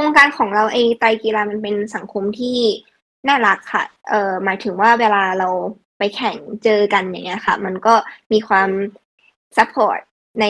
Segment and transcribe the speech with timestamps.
[0.00, 2.58] ครงการของเราไอ้ไตกีฬามันเป็นสังคมที่
[3.28, 5.48] น่ารักค่ะ เอ่อหมายถึงว่าเวลาเรา
[5.98, 7.94] ไปแข่งเจอกันอย่างเงี้ยค่ะ มันก็
[8.32, 8.70] มีความ
[9.56, 10.00] ซัปพอร์ต
[10.40, 10.44] ใน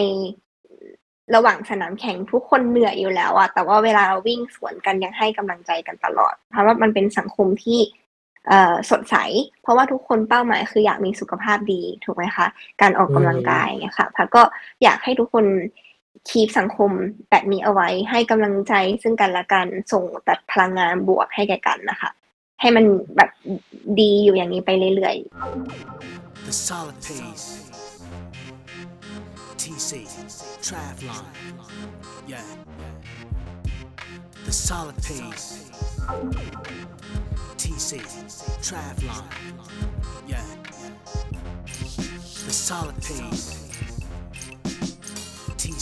[1.35, 7.81] ระหว่างสนามแข่งทุกคนเหนื่อยอยู่แล้วอะแต่ว่าเวลาเราวิ่งสวนกันยังให้กำลังใจกันตลอด เพราะว่ามันเป็นสังคมที่
[8.49, 9.17] เอ่อสดใส
[9.63, 12.47] เพราะว่าทุกคนเป้าหมายคืออยากมีสุขภาพดีถูกไหมคะ
[12.81, 14.43] การออกกำลังกายเนี่ยค่ะพัดก็
[14.83, 15.45] อยากให้ทุกคน
[16.29, 16.91] คีปสังคม
[17.31, 22.11] แบบนี้เอาไว้ ให้กำลังใจซึ่งกันและกันส่งแต่พลังงานบวกให้แก่กันนะคะ
[22.61, 22.85] ให้มัน
[23.17, 23.31] แบบ
[24.01, 27.47] ดีอยู่อย่างนี้ไปเรื่อยๆ The solid pace.
[29.57, 29.91] TC,
[30.67, 31.25] Travlon.
[32.27, 32.43] Yeah.
[34.47, 35.71] The solid pace.
[37.57, 37.91] TC,
[38.67, 39.25] Travlon.
[40.27, 40.49] Yeah.
[42.47, 43.70] The solid pace.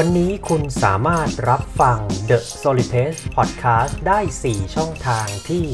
[0.00, 1.98] วันนี้คุณสามารถรับฟัง
[2.30, 5.64] The Solid Pace Podcast ได้ 4 ช่องทางที่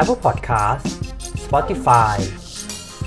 [0.00, 0.84] Apple Podcast
[1.44, 2.16] Spotify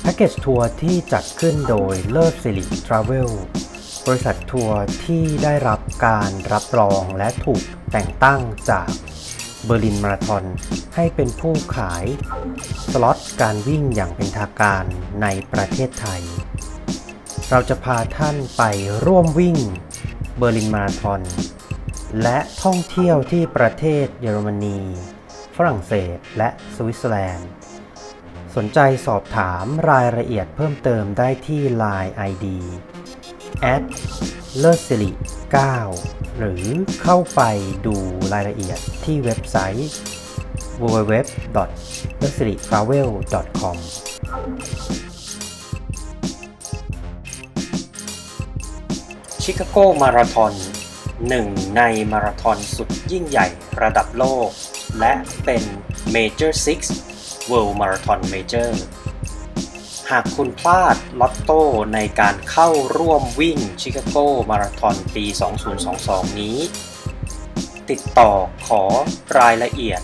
[0.00, 3.30] แพ็กเกจทัวร์ที่จัดขึ้นโดยเลิศสิริทราเวล
[4.06, 7.62] บริษัททัวร์ที่ได้รับการรับรองและถูก
[7.92, 8.88] แต่งตั้งจาก
[9.64, 10.44] เบอร์ลินมาราทอน
[10.94, 12.04] ให้เป็นผู้ขาย
[12.90, 14.84] สล็อตการวิ่งอย่างเป็นทางการ
[15.22, 16.22] ในประเทศไทย
[17.50, 18.62] เราจะพาท่านไป
[19.06, 19.56] ร่วมวิ่ง
[20.38, 21.22] เบอร์ลินมาราทอน
[22.22, 24.78] และท่องเที่ยวที่ประเทศเยอรมนี
[25.56, 27.50] ฝรั่งเศส และสวิตเซอร์แลนด์
[28.56, 32.46] สนใจสอบถามรายละเอียดเพิ่มเติมได้ที่ Line ID
[33.60, 33.82] แอด
[34.58, 35.10] เลิศสิริ
[35.74, 36.64] 9หรือ
[37.02, 37.42] เข้าไป
[37.86, 37.96] ดู
[38.32, 39.90] รายละเอียดที่เว็บไซต์
[40.80, 41.14] www
[42.22, 43.08] l e s i r i t r a v e l
[43.60, 43.76] com
[49.42, 49.60] ชิค
[51.28, 51.82] หนึ่งใน
[52.12, 53.46] มาราธอนสุดยิ่งใหญ่
[53.82, 54.48] ระดับโลก
[55.00, 55.12] และ
[55.44, 55.62] เป็น
[56.14, 56.52] Major
[57.00, 58.70] 6 World Marathon Major
[60.10, 61.62] หากคุณพลาดลอตโต้
[61.94, 64.16] ในการเข้าร่วมวิ่งชิคาโก
[64.50, 65.24] มาราธอนปี
[65.82, 66.58] 2022 นี้
[67.90, 68.32] ติดต่อ
[68.66, 68.82] ขอ
[69.38, 70.00] รายละเอียด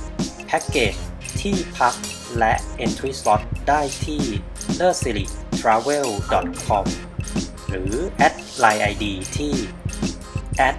[0.47, 0.95] แพ็กเกจ
[1.41, 1.95] ที่พัก
[2.39, 2.53] และ
[2.85, 4.23] Entry Slot ได้ที่
[4.81, 5.31] l e s i r i t
[5.67, 6.09] r a v e l
[6.69, 6.87] com
[7.69, 9.05] หรือแอด Line ID
[9.39, 9.55] ที่
[10.57, 10.77] แอด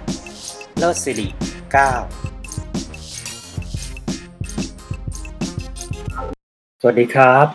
[0.78, 1.34] เลสิริ9
[6.80, 7.46] สวัสดีครับ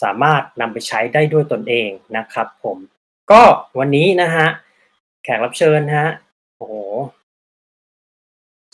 [0.04, 2.78] สามารถนำไปใช้ได้ด้วยตนเองนะครับผม
[3.32, 3.42] ก็
[3.80, 4.48] วันนี้นะฮะ
[5.24, 6.08] แขกรับเชิญฮะ
[6.58, 6.76] โอ้โห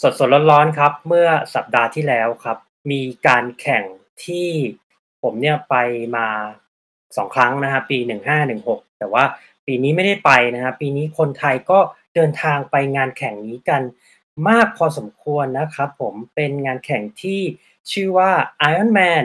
[0.02, 2.58] สดสดร้อน ๆ ครับ เมื่อสัปดาห์ที่แล้วครับ
[2.92, 3.84] มีการแข่ง
[4.26, 4.50] ที่
[5.22, 5.76] ผมเนี่ยไป
[6.16, 6.28] มา
[7.18, 9.24] สองครั้งนะฮะปีหนึ่งห้าหนึ่งหกแต่ว่า
[9.66, 11.80] ปีนี้ไม่ได้ไปนะฮะปีนี้คนไทยก็
[12.16, 13.82] เดินทางไปงานแข่งนี้กัน
[14.50, 17.42] มากพอสมควรนะครับผม เป็นงานแข่งที่
[17.92, 18.32] ชื่อว่า
[18.70, 19.24] Ironman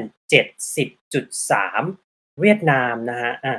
[0.75, 3.59] 70.3 เวียดนามนะฮะอะ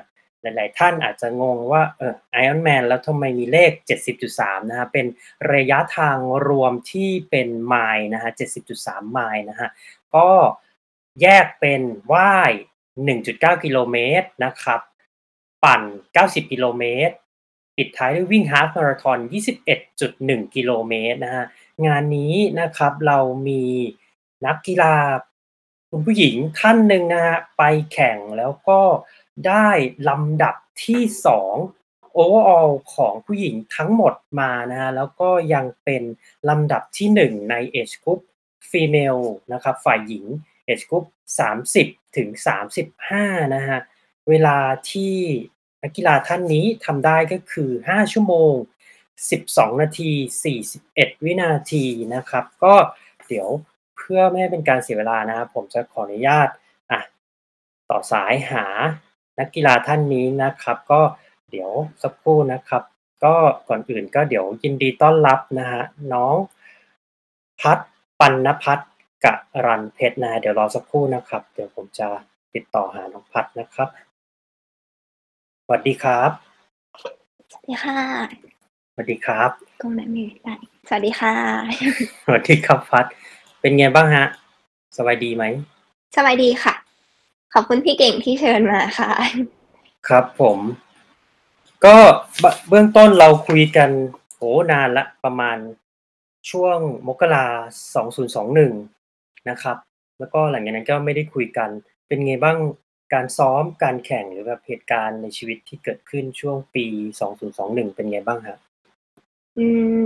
[0.57, 3.71] หลาย ๆ ท่านอาจจะงงว่าเออ Iron Man แล้วทำไมมีเลข
[4.21, 5.05] 70.3 นะฮะเป็น
[5.53, 8.31] ระยะทางรวมที่เป็นไมล์นะฮะ
[8.71, 9.69] 70.3 ไมล์นะฮะ
[10.15, 10.29] ก็
[11.21, 11.81] แยกเป็น
[12.13, 12.51] ว่าย
[13.07, 14.81] 1.9 กิโลเมตรนะครับ
[15.63, 15.81] ปั่น
[16.17, 17.15] 90 กิโลเมตร
[17.77, 19.17] ปิดท้ายด้วยวิ่งฮาล์ฟมาราธอน
[19.87, 21.45] 21.1 กิโลเมตรนะฮะ
[21.87, 23.63] งานนี้นะครับเรามี
[24.45, 24.95] นักกีฬา
[25.89, 28.79] คุณผู้หญิงท่านหนึ่งนะฮะไปแข่งแล้วก็
[29.47, 29.69] ได้
[30.09, 30.55] ลำดับ
[30.85, 31.01] ที่
[31.61, 36.03] 2 overall ของผู้หญิงทั้งหมดมานะฮะแล้วก็ยังเป็น
[36.49, 38.21] ลำดับที่ 1 ใน age group
[38.71, 39.23] female
[39.53, 40.25] นะครับฝ่ายหญิง
[40.67, 41.05] age group
[41.61, 42.29] 30 ถึง
[42.91, 43.79] 35 นะฮะ
[44.29, 44.57] เวลา
[44.91, 45.15] ที่
[45.83, 48.53] นักกีฬาท่านนี้ทำได้ก็คือ 5 ชั่วโมง
[49.17, 50.11] 12 นาที
[50.67, 51.85] 41 วินาที
[52.15, 52.73] นะครับ ก็
[53.27, 53.49] เดี๋ยว
[53.97, 56.47] เพื่อไม่ให้เป็นการเสียเวลานะครับผมจะขออนุญาต
[56.91, 57.01] อะ
[57.89, 58.65] ต่อสายหา
[59.39, 61.01] นักกีฬาท่านนี้นะครับ ก็
[61.51, 61.71] เดี๋ยว
[62.03, 62.83] สักครู่นะครับ
[63.23, 63.35] ก็
[63.69, 65.83] ก่อนอื่นก็เดี๋ยวยินดีต้อนรับนะฮะ
[66.13, 66.35] น้อง
[67.61, 67.77] พัด
[68.19, 68.79] ปันนพัฒ
[69.25, 69.33] กะ
[69.65, 72.07] รันเพชรนะฮะเดี๋ยวรอสักครู่นะครับ เดี๋ยวผมจะ
[72.53, 73.89] ติดต่อหาน้องพัดนะครับ
[75.65, 76.31] สวัสดีครับ
[77.51, 77.99] สวัสดีค่ะ
[78.93, 79.49] สวัสดีครับ
[79.81, 80.55] กล้องไหนไม่ได้
[80.87, 81.33] สวัสดีค่ะ
[82.25, 83.05] สวัสดีครับพัด
[83.61, 84.25] เป็นไงบ้างฮะ
[84.97, 85.43] สบายดีไหม
[86.17, 86.84] สบายดีค่ะ
[87.57, 89.11] ขอบคุณพี่เก่งที่เชิญมาค่ะ
[90.07, 90.59] ครับผม
[91.85, 91.95] ก็
[92.39, 93.89] เบเบื้องต้นเราคุยกัน
[94.35, 94.41] โห
[94.71, 95.57] นานละประมาณ
[96.51, 97.45] ช่วงมกรา
[97.95, 98.73] สองศูนย์สองหนึ่ง
[99.49, 99.77] นะครับ
[100.19, 101.69] แล้วก็หลังจากนั้นก็ไม่ได้คุยกัน
[102.07, 102.57] เป็นไงบ้าง
[103.13, 106.85] การซ้อมการแข่งหรือแบบเหตุการณ์ในชีวิตที่เกิดขึ้นช่วงปี
[107.19, 108.57] สองศูนย์สองหนึ่งเป็นไงบ้างฮะ
[109.57, 109.67] อื
[110.01, 110.03] ม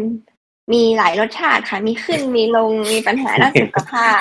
[0.72, 4.20] มีหลายรสชาติค่ะ มีขึ้นมีลงมีปัญหาด้านสุขภาพ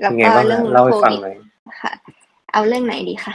[0.00, 1.36] แล้วเป็นไงก็บ้างเรื่องฮะเล่าให้โคฟังวิดหน่อย
[1.82, 1.92] ค่ะ
[2.56, 3.34] เอาเรื่องไหนดีคะ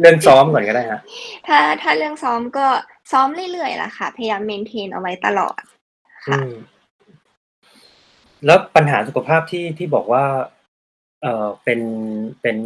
[0.00, 1.00] เรื่องซ้อมก่อนก็ได้ฮะ
[1.46, 2.66] ถ้าถ้าเรื่องซ้อมก็
[3.12, 5.60] ซ้อมเรื่อยๆล่ะค่ะ พยายามเมนเทนเอาไว้ตลอด
[6.28, 6.50] อืค่ะม
[8.46, 10.24] แล้วปัญหาสุขภาพที่ที่บอกว่า
[11.22, 11.80] เอ่อเป็น
[12.42, 12.56] เป็น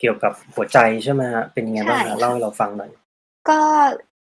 [0.00, 2.90] เกี่ยวกับหัวใจใช่ไหมฮะเป็นไงบ้างใช่ฮะค่ะเล่าให้เราฟังหน่อย
[3.48, 3.60] ก็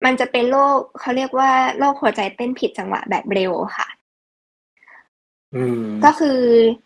[0.04, 4.01] มันจะเป็นโรคเขาเรียกว่าโรคหัวใจเต้นผิดจังหวะแบบเร็วค่ะอืม
[6.04, 6.38] ก็คือ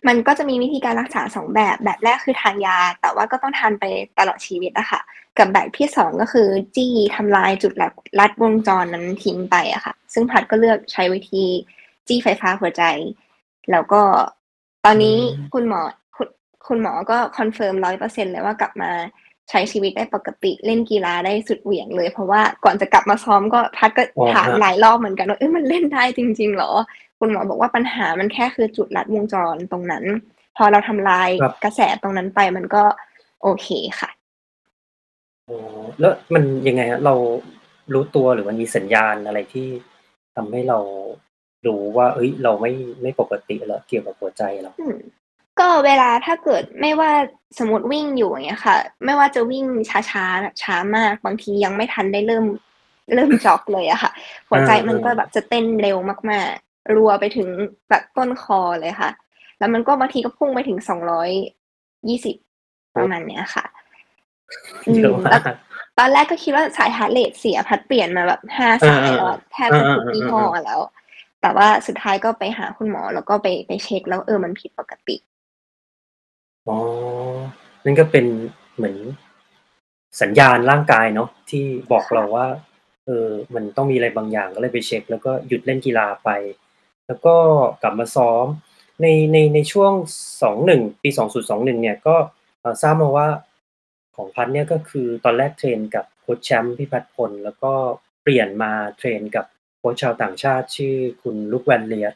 [0.09, 3.85] มันก็จะมีวิธีการรักษาสองแบบ แบบแรกคือทานยา แต่ว่าก็ต้องทานไป
[4.19, 5.01] ตลอดชีวิตอะค่ะ
[5.39, 11.45] กับแบบที่สองก็คือจี้ทำลายจุดลัดลัดวงจรนั้นทิ้งไปอะค่ะ ซึ่งภัสก็เลือกใช้วิธี
[12.09, 12.83] จี้ไฟฟ้าหัวใจ
[13.71, 14.03] แล้วก็
[14.85, 15.81] ตอนนี้อืมคุณหมอ
[16.17, 16.29] คุณ
[16.69, 18.91] คุณหมอก็ confirm ร้อยเปอร์เซ็นต์เลยว่ากลับมา
[19.51, 26.71] ใช้ชีวิตได้ปกติเล่นกีฬาได้สุดเหวี่ยงเลย เพราะว่าก่อนจะกลับมาซ้อมก็ภัสก็อ๋อถามฮะหลายรอบเหมือนกันว่าเอ้ยมันเล่นได้จริงๆเหรอ
[27.19, 30.05] คุณหมอบอกว่าปัญหามันแค่คือจุดลัดวงจรตรงนั้น
[30.57, 32.83] พอเราทำลายครับ กระแสตรงนั้นไปมันก็
[33.43, 33.69] โอเค
[34.01, 34.11] ค่ะ
[35.49, 35.59] อ๋อ
[36.01, 37.15] แล้วมันยังไงฮะเรา
[37.93, 39.69] รู้ตัวหรือมันมีสัญญาณอะไรที่
[40.37, 40.79] ทำให้เรา
[41.67, 44.99] รู้ว่า เอ้ย เราไม่ไม่ปกติแล้วเกี่ยวกับหัวใจเราอืม
[45.59, 47.11] ก็เวลาถ้าเกิดไม่ว่า
[47.59, 49.65] สมมติวิ่งอยู่อย่างเงี้ยค่ะ ไม่ว่าจะวิ่ง
[50.11, 52.45] ช้าๆแบบช้ามาก บางทียังไม่ทันได้เริ่ม
[53.15, 54.11] เริ่มจ็อกเลยอะค่ะ
[54.49, 55.97] หัวใจมันก็แบบจะเต้นเร็ว
[56.31, 57.49] มากๆ รัวไปถึง
[57.91, 59.11] แบบต้นคอเลยค่ะ
[59.59, 61.31] แล้วมันก็บางทีก็พุ่งไปถึงสองร้อย
[62.09, 62.37] ยี่สิบ
[62.97, 63.65] ประมาณเนี้ยค่ะ
[64.89, 65.49] อืเยอะมมาแล้วก
[65.99, 70.81] ตอนแรกก็คิดว่าสาย heart rate เสียภัสเปลี่ยนมาแบบห้าเออสายเออแล้วแทบจะทุกยี่ห้อแล้ว
[71.43, 75.17] แต่ว่าสุดท้ายก็ไปหาคุณหมอแล้วก็ไปไปเช็คแล้วเออมันผิดปกติ
[76.69, 76.77] อ๋อ
[77.85, 78.27] นั่นก็เป็น
[78.77, 78.97] เหมือน
[80.23, 82.47] สัญญาณร่างกายเนาะที่บอกเราว่า
[83.07, 86.29] เออ มันต้องมีอะไรบางอย่างก็เลยไปเช็ค แล้วก็หยุดเล่นกีฬาไป
[87.07, 87.35] แล้วก็
[87.83, 88.47] กลับมาซ้อม
[89.03, 89.93] ในในในช่วง
[90.43, 92.17] สองหนึ่งปีสองศูนย์สองหนึ่งเนี่ยก็
[92.83, 93.29] ทราบมาว่า
[94.17, 97.73] ของภัสเนี่ยก็คือตอนแรก train กับโค้ชแชมป์พี่พัดพล แล้วก็
[98.23, 99.47] เปลี่ยนมา train กับ
[99.79, 102.15] โค้ชชาวต่างชาติชื่อคุณ Luc Van Lierde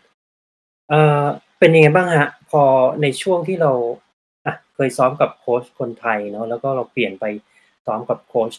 [0.89, 1.25] เอ่อ
[1.59, 2.63] เป็นยังไงบ้างฮะ พอ
[3.03, 3.73] ในช่วงที่เรา
[4.47, 7.25] อะเคยซ้อมกับโค้ชคนไทยเนาะแล้วก็เราเปลี่ยนไป
[7.87, 8.53] ซ้อมกับโค้ช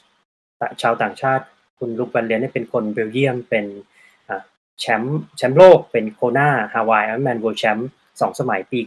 [0.82, 1.46] ชาวต่างชาติ
[1.80, 3.66] คุณลุกแวนเลียนเนี่ยเป็นคนเบลเยียมเป็น
[4.82, 8.80] แชมป์แชมป์โลกเป็นโคนาฮาวายไอแมนเวิลด์แชมป์สองสมัยปี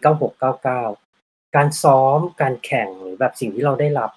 [0.55, 4.11] 9699 การซ้อมการแข่งหรือแบบสิ่งที่เราได้รับ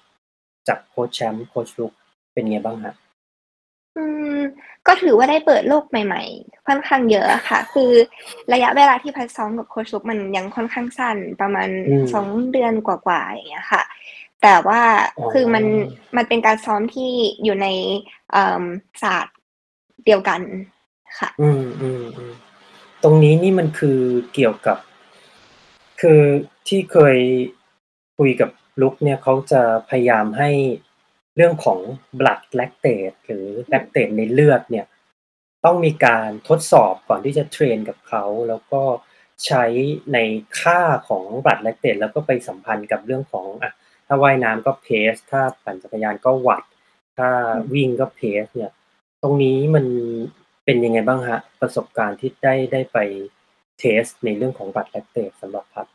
[0.68, 1.92] จากโค้ชแชมป์โค้ชลุก
[2.32, 2.94] เป็นไงบ้างฮะ
[3.96, 4.04] อื
[4.36, 4.38] ม
[4.86, 7.90] ก็ถือว่าได้เปิดโลกใหม่ๆ ค่อนข้างเยอะอะค่ะ คือ
[8.52, 13.82] ระยะเวลาที่พัดซ้อมกับโค้ชลุกมันยังค่อนข้างสั้นประมาณอืมสองเดือนกว่าๆอย่างเงี้ยค่ะ
[14.42, 14.80] แต่ว่า
[15.18, 15.64] อ๋อคือมัน
[16.16, 17.10] มันเป็นการซ้อมที่
[17.44, 17.66] อยู่ใน
[18.32, 18.64] เอ่อ
[19.02, 19.36] ศาสตร์
[20.06, 20.40] เดียวกัน
[21.18, 22.32] ค่ะ อืมอืมอืม
[23.02, 24.00] ตรงนี้นี่มันคือ
[24.34, 24.78] เกี่ยวกับ
[26.00, 26.22] คือ
[26.68, 27.16] ที่เคย
[28.18, 28.50] คุยกับ
[28.80, 30.50] ลุกเนี่ยเขาจะพยายามให้
[31.36, 31.78] เรื่องของ
[32.18, 34.86] blood lactate หรือ lactate ในเลือดเนี่ย
[35.64, 38.82] ต้องมีการทดสอบก่อนที่จะเทรนกับเขาแล้วก็
[39.46, 39.64] ใช้
[40.12, 40.18] ใน
[40.60, 43.72] ค่าของ blood lactate แล้วก็ไปสัมพันธ์กับเรื่องของอะ
[44.06, 46.64] ถ้าว่ายน้ำก็ pace ถ้าปั่นจักรยานก็วัด
[47.18, 47.28] ถ้า
[47.74, 48.72] วิ่งก็ pace เนี่ย
[49.22, 49.86] ตรงนี้มัน
[50.70, 52.98] เป็นยังไงบ้างฮะ ประสบการณ์ที่ได้ได้ไป
[53.78, 55.86] test ในเรื่องของ blood lactate สำหรับภัส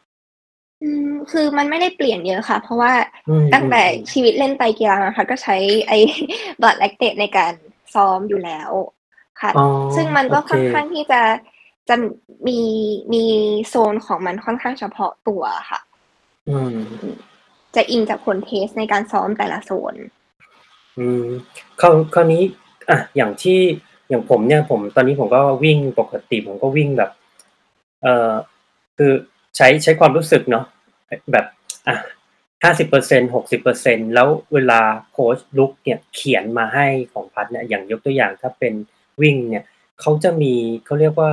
[0.84, 2.94] อืมคือมันไม่ได้เปลี่ยนเยอะค่ะ เพราะว่า
[3.30, 5.56] อืมตั้งแต่อืมชีวิตเล่นไตรกีฬามาภัสก็ใช้
[5.88, 5.98] ไอ้
[6.62, 7.54] blood lactate ในการ
[7.96, 8.72] ซ้อมอยู่แล้ว
[9.42, 9.66] ค่ะอ๋อ
[9.96, 11.22] ซึ่งมันก็โอเคค่อนข้างที่จะ
[11.90, 11.96] จะ
[12.48, 12.60] มี
[13.14, 13.26] มี
[13.70, 15.80] โซนของมันค่อนข้างเฉพาะตัวค่ะ
[16.50, 16.76] อืม
[17.76, 19.96] จะอิงจากผลเทสในการซ้อมแต่ละโซน
[20.98, 21.26] อืม
[21.82, 22.44] คราวคราวนี้
[22.90, 23.60] อะ อย่างที่
[24.14, 27.12] อย่างผมเนี่ยผมตอนนี้ผมก็วิ่งปกติผมก็วิ่งแบบ
[28.02, 28.34] เอ่อ
[28.98, 29.12] คือ
[29.56, 30.66] ใช้ใช้ความรู้สึกเนาะ
[31.32, 31.46] แบบ
[31.88, 31.96] อะ
[32.64, 38.74] ห้าสิบเปอร์เซ็นหกสิบเปอร์เซ็นแล้วเวลาโค้ชลุกเนี่ยเขียนมาให้ของพัดเนี่ยอย่างยกตัวอย่างถ้าเป็น
[39.22, 39.64] วิ่งเนี่ย
[40.02, 40.54] เขาจะมี
[40.86, 41.32] เขาเรียกว่า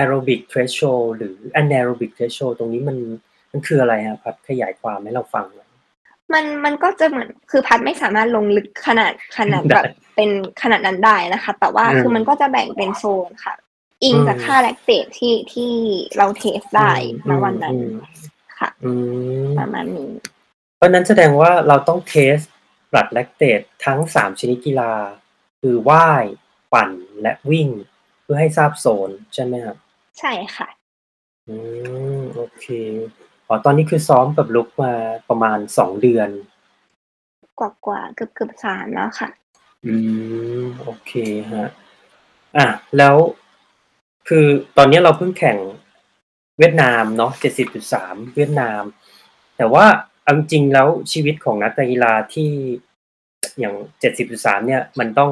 [0.00, 2.96] aerobic threshold หรือ anaerobic threshold ตรงนี้มัน
[3.50, 5.67] มันคืออะไรฮะพัดขยายความให้เราฟังหน่อย
[6.32, 9.84] มันมันก็จะเหมือนคือพัดไม่สามารถลงลึกขนาดขนาดได้แบบ
[10.16, 10.30] เป็น
[10.62, 13.54] ขนาดนั้นได้นะคะ แต่ว่าอืมคือมันก็จะแบ่งเป็นโซนค่ะ
[14.04, 15.72] อิงจากอืมค่าแลคเตตที่ที่
[16.16, 16.92] เราเทสได้
[17.28, 17.92] ณวันนั้นอืม
[18.58, 18.90] ค่ะอื
[19.44, 20.10] มประมาณนี้
[20.76, 22.36] เพราะฉะนั้นแสดงว่าเราต้องเทส
[22.92, 24.92] บลัดแลคเตตทั้งสามชนิดกีฬา
[25.60, 26.24] คือว่าย
[26.72, 26.90] ปั่น
[27.22, 27.68] และวิ่ง
[28.22, 29.76] เพื่อให้ทราบโซนใช่ไหมครับ
[30.18, 30.68] ใช่ค่ะ
[31.48, 31.54] อื
[32.18, 32.66] ม โอเค
[33.48, 34.92] อ๋อตอนนี้คือซ้อมกับลุกมา
[35.28, 36.28] ประมาณสองเดือน
[37.58, 39.28] กว่ากว่าๆเกือบเกือบสามแล้วค่ะ
[39.86, 39.94] อื
[40.62, 41.12] มโอเค
[41.52, 41.68] ฮะ
[42.56, 42.66] อะ
[42.98, 43.16] แล้ว
[44.28, 45.58] คือตอนนี้เราเพิ่งแข่ง
[46.58, 48.82] เวียดนามเนาะเจ็ดสิบจุดสามเวียดนาม
[49.56, 49.86] แต่ว่า
[50.22, 52.50] เอาจริงๆแล้วชีวิตของนักกีฬาที่
[53.58, 55.30] อย่างเจ็ดสิบจุดสามเนี่ย มันต้อง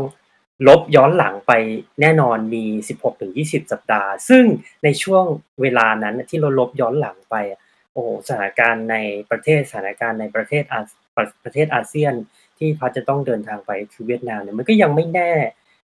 [0.68, 1.52] ลบย้อนหลังไป
[2.00, 4.44] แน่นอนมีสิบหกถึงยี่สิบสัปดาห์ ซึ่ง
[4.84, 5.24] ในช่วง
[5.60, 7.60] เวลานั้นที่เราลบย้อนหลังไปอะ
[7.96, 8.96] โอ้โหสถานการณ์ใน
[9.30, 10.80] ประเทศสถานการณ์ในประเทศอา
[11.16, 12.14] ประประเทศอาเซียน
[12.58, 15.32] ที่พัดจะต้องเดินทางไปคือเวียดนามเนี่ยมันก็ยังไม่แน่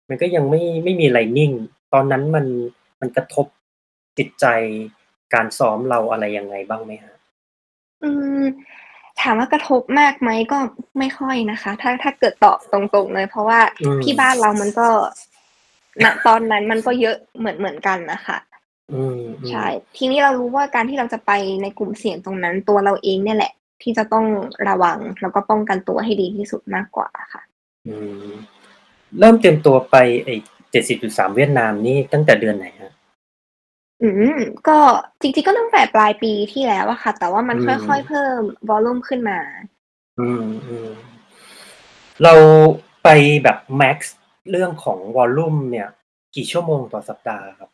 [0.09, 1.53] มันก็ยังไม่ไม่มีอะไรนิ่ง
[1.93, 2.47] ตอนนั้นมัน
[3.01, 3.47] มันกระทบ
[4.19, 4.47] จิตใจ
[5.35, 7.15] การซ้อมเราอะไรยังไงบ้างไหมฮะ
[8.03, 8.43] อืม
[9.21, 10.59] ถามว่ากระทบมากไหมก็
[10.99, 14.89] ไม่ค่อยนะคะ ถ้าถ้าเกิดตอบตรงๆเลย เพราะว่าอืมที่บ้านเรามันก็
[16.05, 18.52] ณตอนนั้นมันก็เยอะเหมือนเหมือนกันนะคะอืมอืม
[19.51, 21.33] ใช่ ทีนี้เรารู้ว่าการที่เราจะไป
[21.63, 24.27] ในกลุ่มเสี่ยงตรงนั้น ตัวเราเองเนี่ยแหละ ที่จะต้อง
[24.69, 27.43] ระวังแล้วก็ป้องกันตัวให้ดีที่สุดมากกว่าค่ะ
[27.87, 27.97] อื
[28.31, 28.33] ม
[29.19, 30.35] เริ่มเตรียมตัวไปไอ้
[30.71, 32.93] เจ็ดสิบจุดสามเวียดนามนี่ตั้งแต่เดือนไหนฮะ
[34.03, 34.79] อืมก็
[35.21, 39.39] จริงๆก็ตั้งแต่ปลายปีที่แล้วอะค่ะ แต่ว่ามันอืมค่อยๆเพิ่มวอลลุ่มขึ้นมา
[40.19, 40.89] อืมอืม
[42.23, 42.35] เรา
[43.05, 43.09] ไป
[43.45, 44.17] แบบแม็กซ์
[44.51, 45.89] เรื่องของวอลลุ่มเนี่ย
[46.35, 47.71] กี่ชั่วโมงต่อสัปดาห์ครับ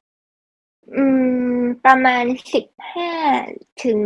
[0.96, 1.04] อื
[1.58, 2.24] ม ประมาณ
[3.04, 3.98] 15 ถึง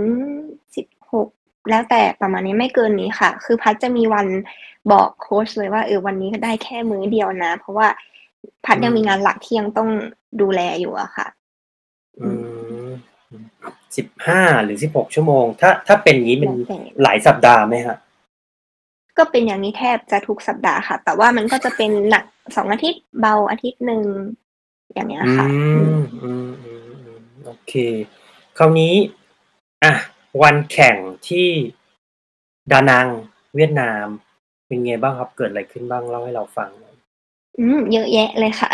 [0.96, 4.26] 16 แล้วแต่ประมาณนี้ไม่เกินนี้ค่ะ คือพัดจะมีวัน
[4.92, 7.88] บอกโคชเลยว่า เออ วันนี้ก็ได้แค่มื้อเดียวนะ เพราะว่า
[8.64, 9.88] พัดยังมีงานหลักที่ยังต้อง
[10.40, 11.26] ดูแลอยู่อะค่ะ
[12.20, 12.28] อื
[12.86, 12.90] ม
[13.96, 17.98] 15หรือ16ชั่วโมง ถ้าถ้าเป็นงี้มันแล้วแต่ หลายสัปดาห์ไหมครับ?
[19.18, 24.02] ก็เป็นอย่างนี้แทบจะทุกสัปดาห์ค่ะ แต่ว่ามันก็จะเป็นหนัก2อาทิตย์เบาอาทิตย์หนึ่ง
[24.92, 26.71] อย่างเงี้ยอืค่ะอืมมอืมๆๆ
[27.46, 27.72] โอเค
[28.58, 28.94] คราวนี้
[29.84, 29.92] อะ
[30.42, 30.96] วันแข่ง
[31.28, 31.48] ที่
[32.72, 33.06] ดานัง
[33.56, 34.06] เวียดนาม
[34.66, 36.94] เป็นไงบ้างครับ เกิดอะไรขึ้นบ้างเล่าให้เราฟังหน่อย?
[37.58, 38.70] อืมเยอะแยะเลยค่ะ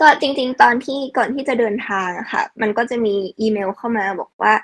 [0.00, 4.54] ก็จริง ๆ ตอนที่ก่อนที่จะเดินทางอะค่ะ มันก็จะมีอีเมลเข้ามาบอกว่า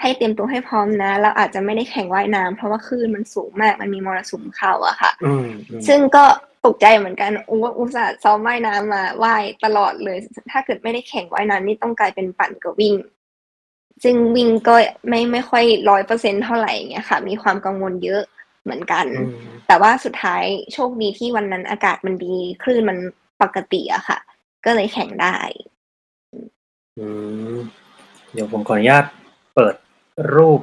[0.00, 6.24] ให้เตรียมตัวให้พร้อมนะ เราอาจจะไม่ได้แข่งว่ายน้ำเพราะว่าคลื่นมันสูงมากมันมีมรสุมเข้าอะค่ะอืมๆซึ่งก็
[6.66, 10.18] ตกใจเหมือนกันโอ้อุตส่าห์ซ้อมว่ายน้ำมาว่ายตลอดเลย
[10.50, 12.94] ถ้าเกิดไม่ได้แข่งว่ายน้ำนี่ต้องกลายเป็นปั่นกับวิ่ง
[14.02, 14.74] ซึ่งวิ่งก็
[15.08, 15.64] ไม่ไม่ค่อย
[16.04, 18.22] 100%เท่าไรอย่างเงี้ยค่ะ มีความกังวลเยอะ
[18.64, 22.98] เหมือนกันอืมแต่ว่าสุดท้ายโชคดีที่วันนั้นอากาศมันดีคลื่นมัน
[23.42, 24.18] ปกติอะค่ะ
[24.64, 25.36] ก็เลยแข่งได้
[26.32, 26.48] อืม
[26.98, 27.06] อื
[27.54, 27.56] ม
[28.32, 29.04] เดี๋ยวผมขออนุญาต
[29.54, 29.74] เปิด
[30.34, 30.60] รูป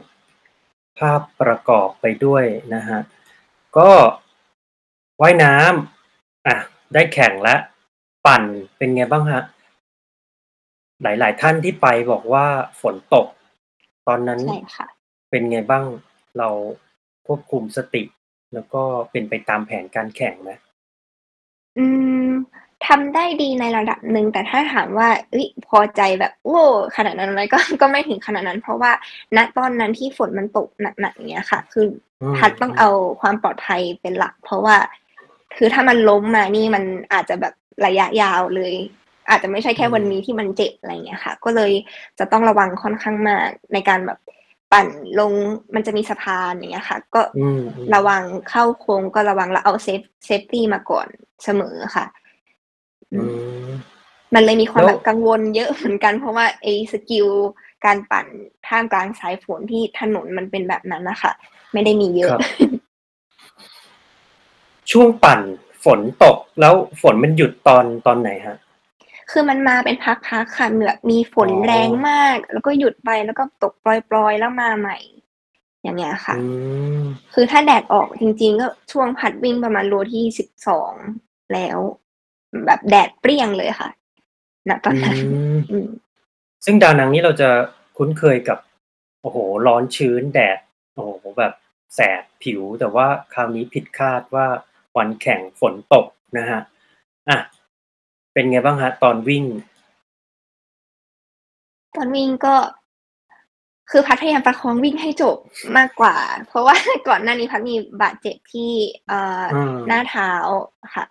[0.97, 2.43] ภาพประกอบไปด้วย
[2.75, 3.03] นะครับ
[3.77, 3.91] ก็
[5.21, 5.92] ว่ายน้ำ
[6.47, 6.55] อะ
[6.93, 7.59] ได้แข่งแล้ว
[8.25, 8.43] ปั่น
[8.77, 9.45] เป็นไงบ้างครับ?
[11.01, 12.45] หลาย ๆ ท่านที่ไปบอกว่า
[12.81, 13.27] ฝนตก
[14.07, 14.87] ตอนนั้นใช่ค่ะ
[15.29, 15.85] เป็นไงบ้าง
[16.37, 16.49] เรา
[17.27, 18.03] ควบคุมสติ
[18.53, 18.81] แล้วก็
[19.11, 20.51] เป็นไปตามแผนการแข่งไหม?
[21.77, 21.85] อื
[22.27, 22.29] ม
[22.87, 26.57] ทำได้ดีในระดับหนึ่ง แต่ถ้าถามว่า เฮ้ย พอใจแบบ โอ้
[26.95, 28.91] ขนาดนั้นไหม ก็ ก็ไม่ถึงขนาดนั้น เพราะว่า
[29.35, 30.67] ณ ตอนนั้นที่ฝนมันตก
[31.01, 31.85] หนัก ๆ อย่างเงี้ยค่ะ คือ
[32.21, 34.75] อืภัสต้องมเอาๆ ความปลอดภัยเป็นหลัก เพราะว่า
[35.57, 36.83] คือถ้ามันล้มมานี่มัน
[37.13, 37.53] อาจจะแบบ
[37.85, 38.73] ระยะยาวเลย
[39.29, 41.71] อาจจะไม่ใช่แค่วันนี้ที่มันเจ็บอะไรอย่างเงี้ยค่ะ ก็เลย
[42.19, 44.19] จะต้องระวังค่อนข้างมากในการแบบ
[44.71, 44.87] ปั่น
[45.19, 45.33] ลง
[45.75, 47.61] มันจะมีสะพานอย่างเงี้ยค่ะ ก็อืม
[47.95, 51.07] ระๆวังเข้าโค้งก็ระวังแล้วเอา safe safety มาก่อน
[51.43, 52.05] เสมอค่ะ
[53.13, 53.33] อือืม
[53.67, 53.69] ม
[54.33, 57.27] มันเลยมีควาแลม้วแบบกังวลเยอะเหมือนกัน เพราะว่าไอ้ skill
[57.85, 58.27] การปั่น
[58.67, 61.31] ท่ามกลางสายฝนที่ถนนมันเป็นแบบนั้นน่ะค่ะ
[61.73, 62.41] ไม่ได้มีเยคอะรับ
[64.91, 65.39] ช่วงปั่น
[65.83, 68.57] ฝนตกแล้วฝนมันหยุดตอนตอนไหนครับ?
[69.31, 69.95] คือมันมาเป็น
[70.27, 74.97] พักๆค่ะแบบมีฝอ๋นแรงอมาก แล้วก็หยุดไปแล้วก็ตกปรอยๆแล้วมาใหม่
[75.83, 76.37] อย่างเงี้ยค่อืะ
[77.01, 80.25] มคือถ้าแดดออกจริง ๆ ก็ช่วงพัดวิ่งประมาณโลที่
[80.89, 81.77] 12แล้ว
[82.65, 83.89] แบบแดดเปรี้ยงเลยค่ะ
[84.69, 85.17] ณตออืนนั้น
[85.55, 85.87] มอืม
[86.65, 87.49] ซึ่งดานังนี่เราจะ
[87.97, 88.57] คุ้นเคยกับ
[89.21, 90.57] โอ้โฮร้อนชื้นแดด
[90.93, 91.53] โอ้โฮแบบ
[91.95, 94.47] แสบผิวแต่ว่าคราวนี้ผิดคาดว่า
[94.97, 96.05] วันแข่งฝนตก
[96.37, 96.63] นะครับ
[97.29, 97.37] อะ
[98.33, 99.43] เป็นไงบ้างครับตอนวิ่ง?
[101.95, 102.55] ตอนวิ่งก็
[103.91, 105.37] คือพัดพยายามประคองวิ่งให้จบ
[105.77, 106.15] มากกว่า
[106.47, 106.75] เพราะว่า
[107.07, 108.71] ก่อนหน้านี้พัดมีบาดเจ็บที่
[109.07, 110.31] เอ่ออืหน้ามเท้า
[110.95, 111.05] ค่ะ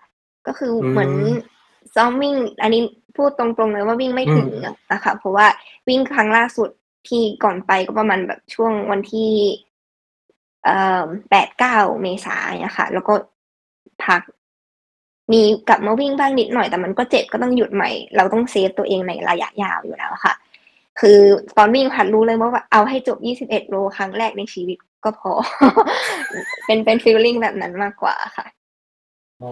[0.47, 1.13] ก็คือเหมือน
[1.95, 2.83] ซ้อมวิ่ง อันนี้
[3.17, 4.49] พูดตรงๆเลยว่าวิ่งไม่อืถึมง
[4.91, 5.47] อะค่ะเพราะว่า
[5.89, 6.71] วิ่งครั้งล่าสุด
[7.09, 9.33] ที่ก่อนไปก็ประมาณแบบช่วงวันที่
[10.65, 11.05] เอ่อ
[11.61, 13.15] 8-9เมษาอย่างเงี้ยค่ะ แล้วก็
[14.07, 14.23] พัก
[15.33, 20.35] มีกลับมาวิ่งบ้างนิดหน่อยแต่มันก็เจ็บก็ต้องหยุดใหม่ เราต้องเซฟตัวเองในระยะยาวอยู่แล้วค่ะ
[21.01, 21.19] คือ
[21.57, 25.33] ตอนวิ่งพัดรู้เลยว่าเอาให้จบ 21 โลครั้งแรกในชีวิตก็พอ
[26.67, 28.47] เป็นเป็นฟีลลิงแบบนั้นมากกว่าค่ะ
[29.43, 29.51] อ๋อ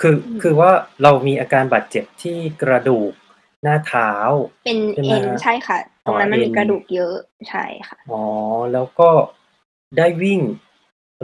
[0.00, 0.70] คืออืมคือว่า
[1.02, 3.12] เรามีอาการบาดเจ็บที่กระดูก
[3.62, 4.10] หน้าเท้า
[4.64, 5.38] เป็นใช่ไหมเอ็นครับ?
[5.42, 7.16] ใช่ค่ะตอ๋รองนั้นมันเอ็มีนกระดูกเยอะ
[7.48, 8.22] ใช่ค่ะ อ๋อ
[8.72, 9.10] แล้วก็
[9.96, 10.40] ได้วิ่ง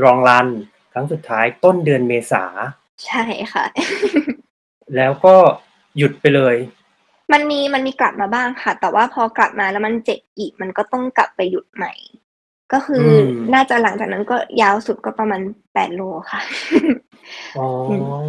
[0.05, 0.49] Long Run
[0.93, 2.45] ครั้งสุดท้ายต้นเดือนเมษา
[3.07, 3.65] ใช่ค่ะ
[4.97, 5.35] แล้วก็
[5.97, 6.57] หยุดไปเลย
[7.33, 11.93] มันมีมันมีกลับมาบ้างค่ะ แต่ว่าพอกลับมาแล้วมันเจ็บอีก มันก็ต้องกลับไปหยุดใหม่
[12.73, 16.41] ก็คือือมน่าจะหลังจากนั้นก็ยาวสุดก็ประมาณ8โลค่ะ
[17.57, 18.25] อ๋ออืม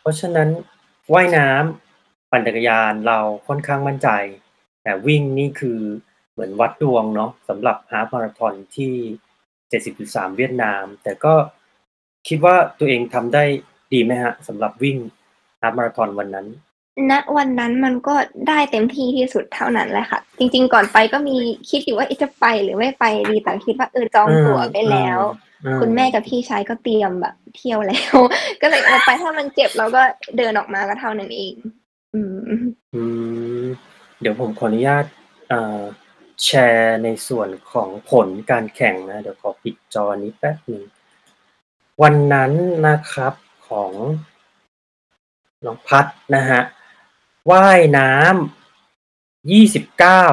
[0.00, 0.48] เพราะฉะนั้น
[1.14, 4.08] ว่ายน้ำปั่นจักรยานเราค่อนข้างมั่นใจ
[4.82, 5.80] แต่วิ่งนี่คือ
[6.32, 8.92] เหมือนวัดดวงเนาะสำหรับฮาล์ฟมาราธอนที่
[9.72, 11.34] 70.3 เวียดนาม แต่ก็
[12.28, 13.44] คิดว่าตัวเองทำได้
[13.92, 14.96] ดีไหมครับ สำหรับวิ่ง
[15.60, 16.46] ฮาล์ฟมาราธอนวันนั้น?
[17.10, 18.14] ณ วันนั้นมันก็
[18.48, 21.36] ได้เต็มที่ที่สุดเท่านั้นแหละค่ะ จริง ๆ ก่อนไปก็มี
[21.70, 25.20] คิดอยู่ว่า เอ๊ะ จะไปหรือไม่ไปดี แต่คิดว่า เออ จองอืมตั๋วไปแล้ว
[25.64, 28.14] อืมคุณแม่กับพี่ชายก็เตรียมแบบเที่ยว แล้ว
[28.62, 30.02] ก็เลย เออ ไปถ้ามันเจ็บเราก็
[30.36, 31.54] เดินออกมาก็เท่านั้นเอง
[32.14, 32.36] อืม
[32.94, 33.02] อื
[33.62, 33.64] ม
[34.20, 35.04] เดี๋ยวผมขออนุญาต
[35.52, 35.80] อ่า
[36.44, 40.84] แชร์ในส่วนของผลการแข่งนะ เดี๋ยวขอปิดจอนี้แป๊บหนึ่ง
[42.02, 42.52] วันนั้น
[42.86, 43.34] นะครับ
[43.68, 43.92] ของ
[45.64, 46.64] น้องพัดนะครับ
[47.50, 50.24] ว่ายน้ำยี่สิบเก้า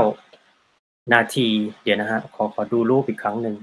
[1.14, 1.50] นาที
[1.84, 3.56] เดี๋ยวนะฮะขอขอดูรูปอีกครั้งหนึ่ง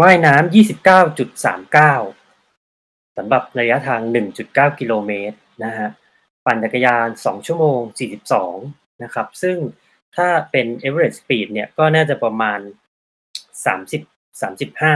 [0.00, 1.94] ว่ายน้ำยี่สิบเก้าจุดสามเก้า
[3.16, 5.88] สำหรับระยะทางหนึ่งจุดเก้ากิโลเมตรนะฮะ
[6.44, 8.54] ปั่นจักรยานสองชั่วโมงสี่สิบสอง
[9.02, 9.56] นะครับ ซึ่ง
[10.16, 12.60] ถ้าเป็น average speed เนี่ยก็น่าจะประมาณ
[13.66, 14.02] สามสิบ
[14.40, 14.94] สามสิบห้า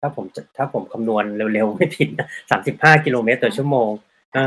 [0.00, 0.24] ถ้าผม
[0.56, 3.90] ถ้าผมคำนวณเร็วๆไม่ผิดนะสามสิบห้ากิโลเมตรต่อชั่วโมง
[4.36, 4.38] อ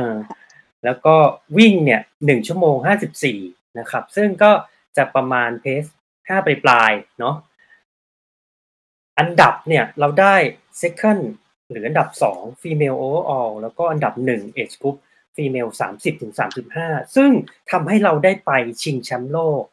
[0.86, 1.16] แล้วก็
[1.58, 3.40] วิ่งเนี่ยหนึ่งชั่วโมงห้าสิบสี่
[3.80, 4.52] นะครับ ซึ่งก็
[4.98, 5.84] จะประมาณเพส
[6.30, 7.36] ห้าปลายๆเนาะ
[9.20, 10.36] อันดับเนี่ยเราได้
[10.82, 11.24] second
[11.70, 14.98] หรืออันดับสอง female overall แล้วก็อันดับหนึ่ง age group
[15.36, 17.32] female สามสิบถึงสามสิบห้าซึ่ง
[17.72, 19.64] ทำให้เราได้ไปชิงแชมป์โลก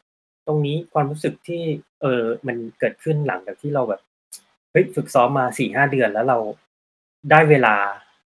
[0.47, 1.61] ตรงนี้ความรู้สึกที่
[2.01, 4.01] เออมันเกิดขึ้นหลังจากที่เราแบบ
[4.71, 6.37] เฮ้ยฝึกซ้อมมาสี่ห้าเดือนแล้วเรา
[7.31, 7.75] ได้เวลา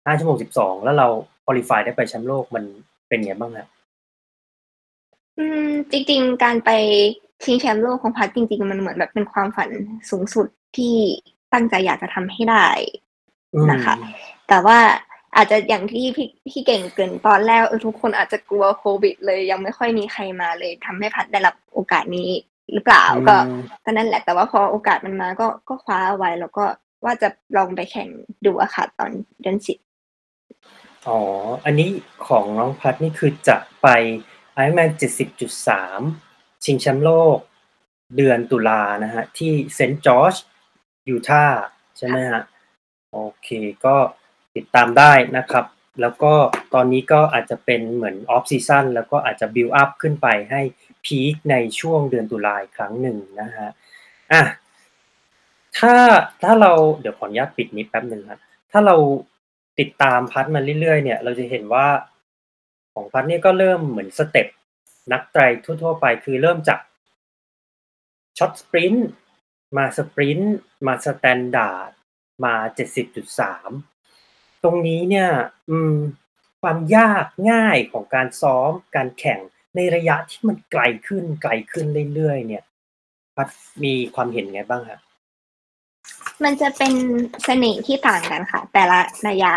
[0.07, 1.09] ห้าชั่วโมงสิบสองแล้วเรา
[1.45, 2.65] คุริฟายได้ไปแชมป์โลกมัน
[3.09, 3.69] เป็นไงบ้างฮะ
[5.39, 6.71] อืม จริง ๆ การไป
[7.45, 9.71] ชิงแชมป์โลกของพัดจริง ๆ มันเหมือนแบบเป็นความฝัน
[10.11, 10.95] สูงสุดที่
[11.53, 12.67] ตั้งใจอยากจะทำให้ได้
[13.55, 13.95] อืมนะคะ
[14.49, 14.79] แต่ว่า
[15.37, 22.31] อาจจะอย่างที่พี่พี่เก่งเกรินตอนแรกเออทุกคนอาจจะกลัวโควิด เลยยังไม่ค่อยมีใครมาเลยทำให้พัดได้รับโอกาสนี้
[22.73, 26.65] หรือเปล่าก็อืมก็นั่นแหละแต่ว่าพอโอกาสมันมาก็ก็คว้าเอาไว้แล้วก็
[27.05, 28.09] ว่าจะลองไปแข่ง
[28.45, 29.79] ดูอะค่ะตอนเดือนสิบ
[31.07, 31.19] อ๋อ
[31.65, 31.91] อันนี้
[32.27, 33.87] ของน้องภัสนี่คือจะไป
[34.57, 34.91] Ironman
[35.57, 37.39] 70.3ชิงแชมป์โลก
[38.17, 40.35] เดือนตุลานะฮะ ที่เซนต์จอร์จ
[41.09, 41.63] ยูทาห์
[41.97, 42.43] ใช่ไหมฮะ
[43.13, 43.49] โอเค
[43.85, 43.97] ก็
[44.57, 45.65] ติดตามได้นะครับ
[46.01, 46.33] แล้วก็
[46.75, 50.61] ตอนนี้ก็อาจจะเป็นเหมือน off season แล้วก็อาจจะบิวอัพขึ้นไปให้
[51.05, 53.71] peak ในช่วงเดือนตุลาครั้งหนึ่งนะฮะ
[54.33, 54.43] อะ
[55.79, 55.95] ถ้า
[56.43, 58.41] ถ้าเราเดี๋ยวขออนุญาตปิดนี้แป๊บหนึ่งครับ
[58.73, 58.97] ถ้าเรา
[59.79, 61.87] ติดตามภัสมาเรื่อยๆเนี่ย เราจะเห็นว่า
[62.95, 64.49] ของภัสเนี่ยก็เริ่มเหมือน step
[65.13, 66.81] นักไตรทั่วๆไปคือเริ่มจาก
[68.39, 69.09] short sprint
[69.77, 71.91] มา sprint มา standard
[72.45, 72.55] มา
[73.29, 73.94] 70.3
[74.65, 75.29] ตรงนี้เนี่ย
[75.71, 75.95] อืม
[76.63, 79.41] ความยากง่ายของการซ้อมการแข่ง
[79.77, 82.65] ในระยะที่มันไกลขึ้นไกลขึ้นเรื่อยๆเนี่ย
[83.37, 83.49] พัด
[83.83, 85.01] มีความเห็นไงบ้างฮะ
[86.45, 86.93] มันจะเป็น
[87.45, 89.53] เสน่ห์ที่ต่างกันค่ะ แต่ละระยะ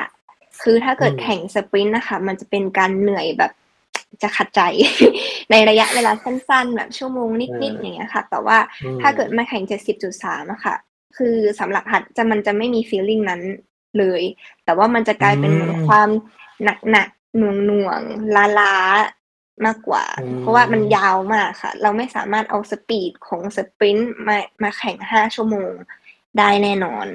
[0.63, 3.51] คือถ้าเกิดอืมแข่งสปรินต์นะคะ มันจะเป็นการเหนื่อยแบบ
[4.21, 4.61] จะขัดใจ
[5.51, 9.63] ในระยะเวลาสั้นๆ แบบชั่วโมงนิดๆอย่างเงี้ยค่ะ แต่ว่าอืมถ้าเกิดมาแข่ง
[10.07, 10.75] 70.3อะค่ะ
[11.17, 13.41] คือสำหรับหัดจะมันจะไม่มี feeling นั้น
[13.99, 14.21] เลย
[14.65, 16.09] แต่ว่ามันจะกลายเป็นเหมือนความ
[16.91, 17.99] หนักๆหน่วงหน่วง
[18.35, 20.05] ล้าล้าๆมากกว่า
[20.39, 25.71] เพราะว่ามันยาวมากค่ะ เราไม่สามารถเอาสปีดของสปรินต์มามาแข่งห้าชั่วโมง
[26.37, 27.07] ได้แน่นอน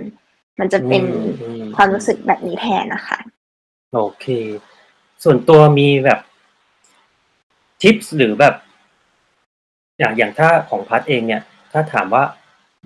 [0.61, 1.03] มันจะเป็น
[1.42, 3.18] อืมความรู้สึกแบบนี้แทนนะคะ
[3.92, 4.27] โอเค
[5.25, 6.21] ส่วนตัวมีแบบ
[7.81, 8.55] ทิปหรือแบบ
[9.99, 11.42] อย่างอย่างถ้าของพัดเองเนี่ย
[11.73, 12.25] ถ้าถามว่า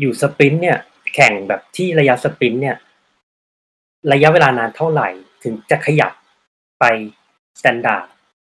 [0.01, 0.79] อยู่ sprint เนี่ย
[1.15, 2.77] แข่งแบบที่ระยะ sprint เนี่ย
[4.13, 5.09] ระยะเวลานานเท่าไหร่
[5.45, 6.13] ถึงจะขยับ
[6.81, 6.85] ไป
[7.61, 8.07] standard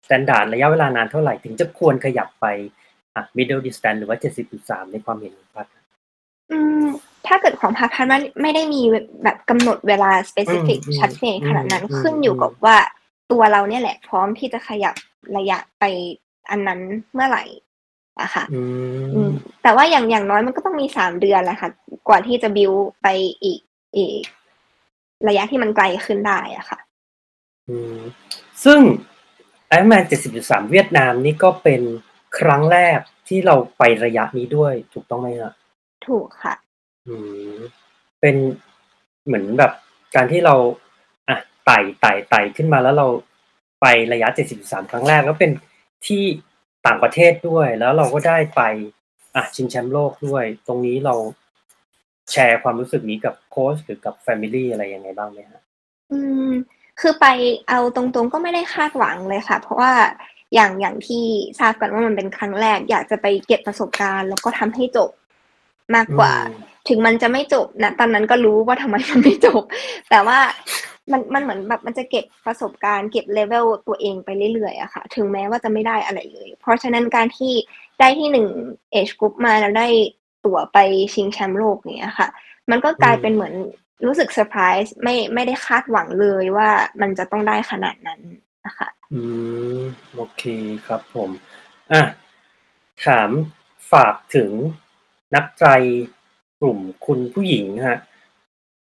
[0.06, 2.46] standard ระยะเวลานานเท่าไหร่ถึงจะควรขยับไป
[3.14, 4.16] อะ middle distance หรือว่า
[4.54, 5.66] 70.3ในความเห็นของพัด
[6.50, 6.86] อืม
[7.26, 8.82] ถ้าเกิดของพัดพัดว่าไม่ได้มี
[9.22, 12.76] แบบกำหนดเวลา specific อืมชัดเจนขนาดนั้นอืมขึ้นอยู่กับว่า
[13.30, 14.94] ตัวเราเนี่ยแหละ พร้อมที่จะขยับ
[15.36, 15.84] ระยะไป
[16.50, 16.80] อันนั้น
[17.14, 17.44] เมื่อไหร่
[18.20, 18.62] อะค่ะอื
[19.14, 19.30] อืมม
[19.62, 21.70] แต่ว่าอย่างอย่างน้อยมันก็ต้องมีสามเดือนแหละค่ะ
[22.08, 23.06] กว่าที่จะบิวไป
[23.42, 23.60] อีก
[23.96, 24.22] อีก
[25.28, 26.78] ระยะที่มันไกลขึ้นได้อะค่ะ
[27.68, 28.00] อืม
[28.64, 28.80] ซึ่ง
[29.72, 30.04] Ironman
[30.36, 31.82] 70.3เวียดนามนี่ก็เป็น
[32.38, 35.52] ครั้งแรกที่เราไประยะนี้ด้วย ถูกต้องไหมฮะ
[36.06, 36.54] ถูกค่ะ
[37.06, 37.14] อื
[37.52, 37.56] ม
[38.20, 38.36] เป็น
[39.26, 39.72] เหมือนแบบ
[40.14, 40.54] การที่เรา
[41.28, 43.08] อะไต่ไต่ไต่ขึ้นมาแล้วเรา
[43.80, 44.28] ไประยะ
[44.60, 45.52] 73ครั้งแรกแล้วเป็น
[46.06, 46.22] ที่
[46.86, 48.62] ต่างประเทศด้วย แล้วเราก็ได้ไป
[49.36, 51.14] อะชิงแชมป์โลกด้วย ตรงนี้เรา
[52.30, 55.62] แชร์ความรู้สึกนี้กับโค้ชหรือกับแฟมิลี่อะไรยังไงบ้างไหมฮะ
[56.12, 56.50] อืม
[57.00, 57.26] คือไป
[57.68, 59.92] เอาตรงๆก็ไม่ได้คาดหวังเลยค่ะ เพราะว่า
[60.54, 61.24] อย่างอย่างที่
[61.60, 65.10] ทราบกันว่ามันเป็นครั้งแรก อยากจะไปเก็บประสบการณ์ แล้วก็ทำให้จบ
[65.94, 69.62] มากกว่าอืมถึงมันจะไม่จบนะตอนนั้นก็รู้ว่าทำไมมันไม่จบ
[70.10, 70.38] แต่ว่า
[71.12, 77.52] มันมันเหมือนแบบมันจะเก็บประสบการณ์เก็บเลเวลตัวเองไปเรื่อยๆอะค่ะ ถึงแม้ว่าจะไม่ได้อะไรเลย เพราะฉะนั้นการที่
[78.00, 78.46] ได้ที่หนึ่ง
[78.92, 79.88] age group มาแล้วได้
[80.44, 80.78] ตั๋วไป
[81.14, 82.28] ชิงแชมป์โลกเนี้ยค่ะ
[82.70, 83.54] มันก็กลายเป็นเหมือน
[84.06, 86.68] รู้สึกเซอร์ไพรส์ไม่ไม่ได้คาดหวังเลยว่า
[87.00, 88.20] มันจะต้องได้ขนาดนั้น
[88.66, 89.20] นะคะ อื
[89.78, 89.82] ม
[90.14, 90.42] โอเค
[90.86, 91.30] ครับผม
[91.92, 92.02] อะ
[93.04, 93.30] ถาม
[93.92, 94.50] ฝากถึง
[95.34, 95.68] นักไตร
[96.60, 97.98] กลุ่มคุณผู้หญิงฮะ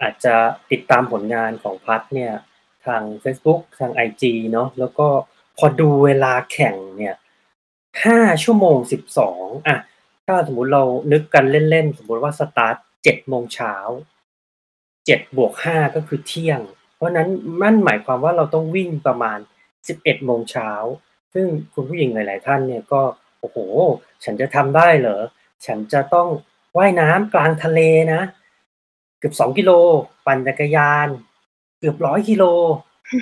[0.03, 0.35] อาจจะ
[0.71, 2.33] ติดตามผลงานของพัดเนี่ย
[2.87, 5.07] ทาง Facebook ทาง IG เนาะแล้วก็
[5.59, 7.17] พอดูเวลาแข่งเนี่ย
[8.05, 9.77] ห้าชั่วโมงสิบสองอะ
[10.27, 13.75] ถ้าสมมติเรานึกกันเล่น ๆ สมมติว่าสตาร์ทเจ็ดโมงเช้า
[15.07, 16.61] เจ็ดบวกห้าก็คือเที่ยง
[16.95, 17.29] เพราะนั้น
[17.63, 19.39] นั่นหมายความว่าเราต้องวิ่งประมาณ
[19.89, 20.71] สิบเอ็ดโมงเช้า
[21.35, 23.01] ซึ่งคุณผู้หญิงหลาย ๆ ท่านเนี่ยก็
[23.41, 23.57] โอ้โห
[24.25, 25.23] ฉันจะทำได้เหรอ
[25.67, 26.29] ฉันจะต้อง
[26.77, 27.81] ว่ายน้ำกลางทะเล
[28.13, 28.21] นะ
[29.19, 29.71] เกือบสองกิโล
[30.27, 31.09] ปั่นจักรยาน
[31.79, 32.45] เกือบร้อยกิโล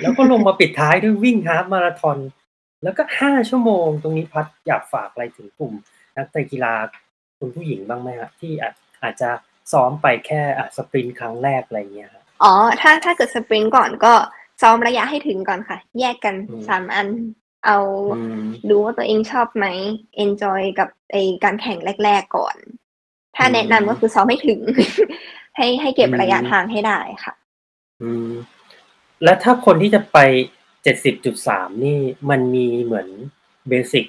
[0.01, 2.17] แล้วก็ลงมาปิดท้ายด้วยวิ่งฮาล์ฟมาราธอน
[2.83, 5.73] แล้วก็ห้าชั่วโมง ตรงนี้พัดอยากฝากอะไรถึงกลุ่ม
[6.17, 6.73] นักเตะกีฬา
[7.39, 8.73] คุณผู้หญิงบ้างไหมฮะที่อาจ
[9.03, 9.29] อาจจะ
[9.71, 14.13] ซ้อมไปแค่อะสปรินต์ครั้งแรกอะไรเงี้ยฮะอ๋อ ถ้าถ้าเกิดสปริงก่อนก็
[14.61, 17.07] ซ้อมระยะให้ถึงก่อนค่ะ แยกกันอืมสามอัน
[17.65, 17.77] เอา
[18.17, 19.65] อืมดูว่าตัวเองชอบไหม
[20.23, 22.55] enjoy กับไอการแข่งแรก ๆก่อน
[23.35, 24.59] ถ้าอืมแนะนำก็คือซ้อมให้ถึง
[25.57, 27.33] ให้ให้เก็บอืมระยะทางให้ได้ค่ะ
[28.01, 28.29] อืม
[29.23, 30.17] แล้วถ้าคนที่จะไป
[30.83, 31.97] เจ็ดสิบจุดสามนี่
[32.29, 33.07] มันมีเหมือน
[33.69, 34.05] basic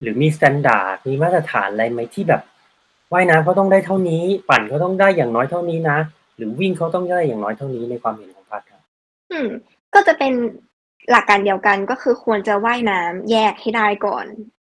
[0.00, 2.42] หรือมี standard มีมาตรฐานอะไรไหมที่แบบ
[3.12, 5.98] ว่ายน้ำเขาต้องได้เท่านี้ ปั่นเขาต้องได้อย่างน้อยเท่านี้นะ
[6.36, 8.82] หรือวิ่งเขาต้องได้อย่างน้อยเท่านี้ในความเห็นของพัดครับ
[9.30, 9.48] อืม
[9.94, 10.32] ก็จะเป็น
[11.10, 14.26] หลักการเดียวกันก็คือควรจะว่ายน้ำแยกให้ได้ก่อน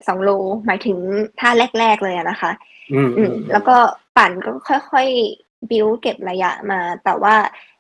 [0.08, 0.30] สองโล
[0.66, 0.98] หมายถึง
[1.40, 2.52] ท่าแรก ๆ เลยอะนะคะ
[2.94, 3.78] อืมอืมแล้วก็
[4.18, 4.52] ปั่นก็
[4.92, 7.36] ค่อยๆบิวเก็บระยะมา แต่ว่า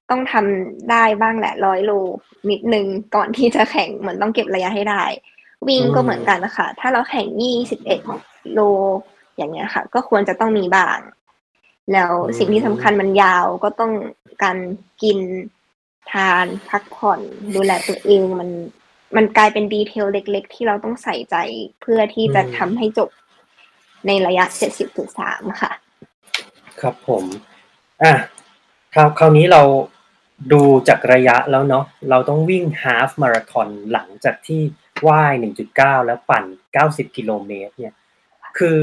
[0.09, 1.91] ต้องทำได้บ้างแหละร้อยโล
[2.49, 5.03] นิดนึงก่อนที่จะแข่งเหมือนต้องเก็บระยะให้ได้
[5.67, 7.99] วิ่งก็เหมือนกันนะคะ ถ้าเราแข่งยี่สิบเอ็ด
[8.53, 8.59] โล
[9.37, 10.99] อย่างเงี้ยค่ะ ก็ควรจะต้องมีบ้าง
[11.93, 13.91] แล้วสิ่งที่สำคัญมันยาวก็ต้อง
[14.43, 14.57] การ
[15.03, 15.17] กิน
[16.11, 17.19] ทานพักผ่อน
[17.55, 18.49] ดูแลตัวเองมัน
[19.15, 21.35] มันกลายเป็นดีเทลเล็ก ๆ ที่เราต้องใส่ใจ
[21.81, 23.09] เพื่อที่จะทำให้จบ
[24.07, 24.45] ในระยะ
[25.01, 25.71] 70.3ค่ะ
[26.81, 27.23] ครับผม
[28.03, 28.13] อะ
[28.93, 29.61] คราวคราวนี้เรา
[30.53, 34.61] ดูจากระยะแล้วเนาะเราต้องวิ่งฮาฟมาราธอนหลังจากที่
[35.07, 35.33] ว่าย
[35.69, 36.43] 1.9 แล้วปั่น
[36.79, 37.93] 90 กิโลเมตรเนี่ย
[38.57, 38.77] คือ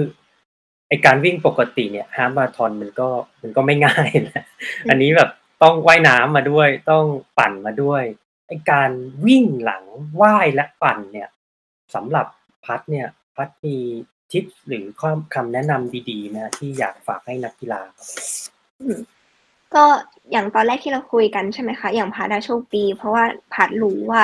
[0.89, 3.09] ไอการวิ่งปกติเนี่ย half marathon มันก็
[3.43, 4.45] มันก็ไม่ง่ายนะ
[4.91, 5.31] อันนี้แบบ
[5.63, 7.05] ต้องว่ายน้ำมาด้วย ต้อง
[7.39, 8.03] ปั่นมาด้วย
[8.49, 8.91] ไอการ
[9.27, 9.85] วิ่งหลัง
[10.21, 11.29] ว่ายและปั่นเนี่ย
[11.95, 12.27] สำหรับ
[12.65, 13.77] ภัสเนี่ยภัสมี
[14.31, 18.09] ทิปหรือข้อคำแนะนำดีๆนะที่อยากฝากให้นักกีฬาครับ
[19.75, 19.85] ก็
[20.33, 23.25] อย่างตอนแรกที่เราคุยกันใช่ไหมคะ อย่างพาร์ทอะโชคดี เพราะว่า
[23.55, 24.23] พัดรู้ว่า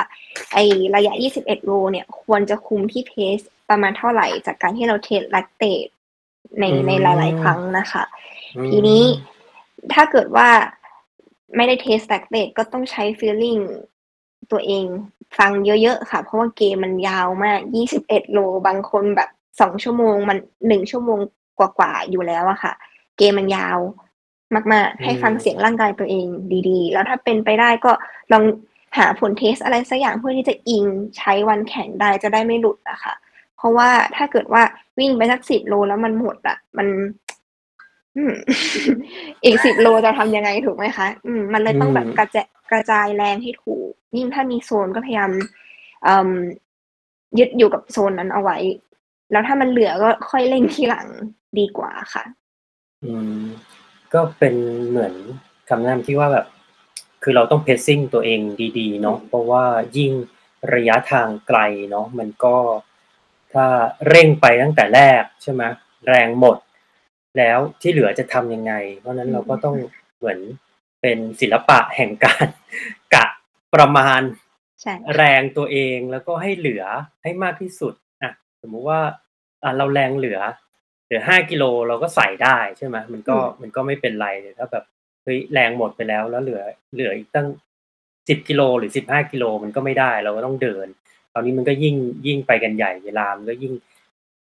[0.52, 0.58] ไอ้
[0.96, 3.38] ระยะ 21 โลเนี่ย ควรจะคุมที่ pace
[3.70, 5.86] ประมาณเท่าไหร่ จากการที่เรา test lactate
[6.60, 8.02] ในอืมในหลาย ๆ ครั้งนะคะ
[8.68, 9.02] ทีนี้
[9.92, 10.48] ถ้าเกิดว่า
[11.56, 13.58] ไม่ได้ test lactate ก็ต้องใช้ feeling
[14.50, 14.84] ตัวเอง
[15.38, 15.52] ฟัง
[15.82, 17.60] เยอะ ๆ ค่ะ เพราะว่าเกมมันยาวมาก
[17.98, 21.18] 21 โล บางคนแบบสองชั่วโมงมันหนึ่งชั่วโมง
[21.58, 22.72] กว่า ๆ อยู่แล้วอะค่ะ
[23.18, 23.78] เกมมันยาว
[24.72, 26.26] มาก ๆ ให้ฟังเสียงร่างกายตัวเอง
[26.68, 27.92] ดีๆ แล้วถ้าเป็นไปได้ก็
[28.32, 28.44] ลอง
[28.98, 30.84] หาผลเทสอะไรสักอย่างเพื่อที่จะอิง
[31.16, 33.14] ใช้วันแข่งได้จะได้ไม่หลุดอะค่ะ
[33.56, 34.62] เพราะว่าถ้าเกิดว่า
[34.98, 36.88] วิ่งไปสักสิบโลแล้วมันหมดอะมัน
[38.16, 38.34] อืม
[39.44, 45.30] อีกสิบโลจะทำยังไงถูกไหมคะอืม มันเลยต้องแบบอืมกระจายกระจายแรงให้ถูกยิ่งถ้ามีโซนก็พยายาม
[46.04, 46.28] เอิ่ม
[47.38, 48.56] ยึดอยู่กับโซนนั้นเอาไว้
[49.32, 51.06] แล้วถ้ามันเหลือก็ค่อยเร่งทีหลัง
[51.58, 52.24] ดีกว่าค่ะ
[53.04, 53.42] อืม
[54.14, 54.54] ก็เป็น
[54.88, 55.14] เหมือน
[55.68, 56.46] คำแนะนำที่ว่าแบบ
[57.22, 58.40] คือเราต้องเพ c ซิ่งตัวเอง
[58.78, 59.64] ดีๆ เนาะเพราะว่า
[59.96, 60.12] ยิ่ง
[60.74, 61.58] ระยะทางไกล
[61.90, 62.56] เนาะมันก็
[63.52, 63.66] ถ้า
[64.08, 65.62] เร่งไปตั้งแต่แรกใช่ไหม
[66.08, 66.56] แรงหมด
[67.38, 69.76] แล้วที่เหลือจะทำยังไง เพราะฉะนั้นเราก็ต้อง
[70.18, 70.38] เหมือน
[71.00, 72.46] เป็นศิลปะแห่งการ
[73.14, 73.26] กะ
[73.74, 74.20] ประมาณ
[74.82, 76.84] ใช่แรงตัวเองแล้วก็ให้เหลือ
[77.22, 79.00] ให้มากที่สุดอะสมมุติว่า
[79.62, 80.38] อะเราแรงเหลือ
[80.71, 84.84] เหลือห้ากิโลเราก็ใส่ได้ใช่ไหมมันก็มันก็ไม่เป็นไรเลยถ้าแบบ
[85.22, 86.62] เฮ้ยแรงหมดไปแล้วแล้วเหลือ
[86.94, 87.46] เหลืออีกตั้ง
[88.28, 90.86] สิบกิโลหรือสิบห้ากิโลมันก็ไม่ได้เราก็ต้องเดิน
[91.32, 91.96] คราวนี้มันก็ยิ่ง
[92.26, 93.72] ยิ่งไปกันใหญ่เวลามันก็ยิ่ง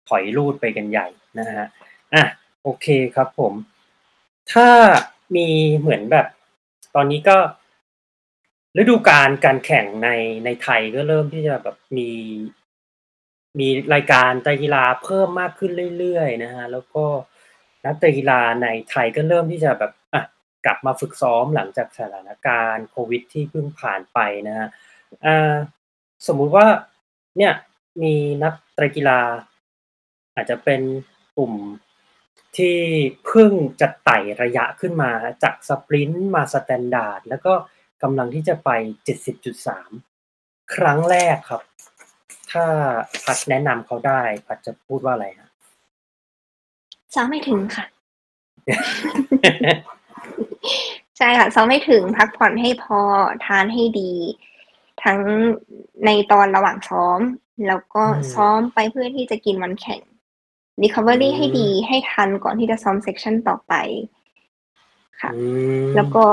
[0.08, 1.66] ถอยรูดไปกันใหญ่นะฮะ
[2.14, 2.24] อะ
[2.62, 3.52] โอเคครับผม
[4.52, 4.68] ถ้า
[5.36, 6.26] มีเหมือนแบบ
[6.94, 7.36] ตอนนี้ก็
[8.78, 10.08] ฤดูกาลการแข่งใน
[10.44, 12.10] ในไทยก็เริ่มที่จะแบบมี
[13.58, 17.04] มีรายการตรกีฬาเพิ่มมากขึ้นเรื่อยๆนะฮะแล้วก็
[17.84, 20.22] นักตรกีฬาในไทยก็เริ่มที่จะแบบอะ
[20.64, 24.68] กลับมาฝึกซ้อมหลังจากสถานการณ์โควิดที่เพิ่งผ่านไปนะฮะ
[25.26, 25.54] อ่า
[26.26, 26.66] สมมุติว่า
[27.36, 27.52] เนี่ย
[28.02, 29.20] มีนักตรกีฬา
[30.34, 30.80] อาจจะเป็น
[31.36, 31.52] กลุ่ม
[32.56, 32.78] ที่
[33.26, 35.10] เพิ่งจะไต่ระยะขึ้นมา
[35.42, 37.52] จาก sprint มา standard แล้วก็
[38.02, 38.70] กำลังที่จะไป
[39.92, 41.62] 70.3 ครั้งแรกครับ
[42.50, 42.64] ถ้า
[43.24, 45.50] พัดแนะนำเขาได้พัดจะพูดว่าอะไรนะ
[47.14, 47.84] ซ้อมให้ถึงค่ะ
[51.16, 53.00] ใช่ค่ะซ้อมให้ถึงพักผ่อนให้พอ
[53.46, 54.12] ทานให้ดี
[55.02, 55.18] ทั้ง
[56.06, 57.20] ในตอนระหว่างซ้อม
[57.66, 60.00] แล้วก็อืมซ้อมไปเพื่อที่จะกินวันแข่ง
[60.82, 63.74] recovery อืมให้ดีให้ทันก่อนที่จะซ้อมเซ c ชันต่อไป
[65.20, 65.42] ค่ะอื
[65.86, 66.24] มแล้วก็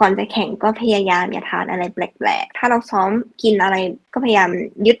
[0.00, 3.10] ก่อนจะแข่งก็พยายามอย่าทานอะไรแปลกๆ ถ้าเราซ้อม
[3.42, 3.76] กินอะไร
[4.12, 4.50] ก็พยายาม
[4.86, 4.98] ยึด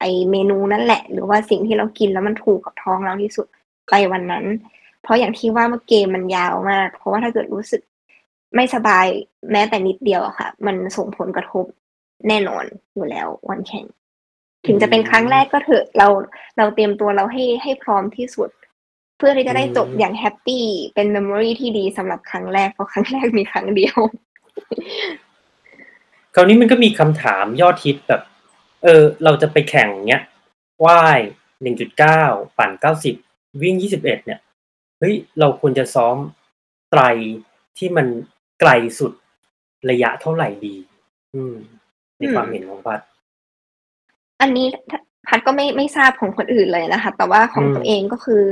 [0.00, 3.46] ไอเมนูนั่นแหละ หรือว่าสิ่งที่เรากินแล้วมันถูกกับท้องเราที่สุด
[3.88, 4.44] ไปวันนั้น
[5.02, 7.82] เพราะอย่างที่ว่าเมื่อเกมมันยาวมาก เพราะว่าถ้าเกิดรู้สึก
[8.54, 9.06] ไม่สบาย
[9.52, 11.64] แม้แต่นิดเดียวอะค่ะ มันส่งผลกระทบ
[12.28, 13.86] แน่นอนอยู่แล้ววันแข่ง
[14.66, 16.08] ถึงจะเป็นครั้งแรกก็เถอะเรา
[16.58, 18.50] เราเตรียมตัวเราให้ให้พร้อมที่สุด
[19.18, 20.64] เพื่อที่จะได้จบอย่าง happy
[20.94, 23.96] เป็น memory ที่ดีสำหรับครั้งแรกเพราะครั้งแรกมีครั้งเดียว
[26.34, 28.22] คราวนี้มันก็มีคำถามยอดฮิตแบบ
[28.84, 30.22] เออ เราจะไปแข่งเนี้ย
[30.86, 31.20] ว่าย
[31.62, 32.22] หนึ่งจุดเก้า
[32.58, 33.14] ปั่นเก้าสิบ
[33.62, 34.40] วิ่งยี่สิบเอ็ดเนี่ย
[34.98, 36.16] เฮ้ยเราควรจะซ้อม
[36.90, 37.02] ไตร
[37.78, 38.06] ที่มัน
[38.60, 39.12] ไกลสุด
[39.90, 40.76] ระยะเท่าไหร่ดี
[41.34, 41.54] อืม
[42.18, 43.00] ในความเห็นของพัด
[44.40, 44.66] อันนี้
[45.28, 48.42] พัดก็ไม่ไม่ทราบของคนอื่นเลยนะคะ แต่ว่าของอืมตัวเองก็คือ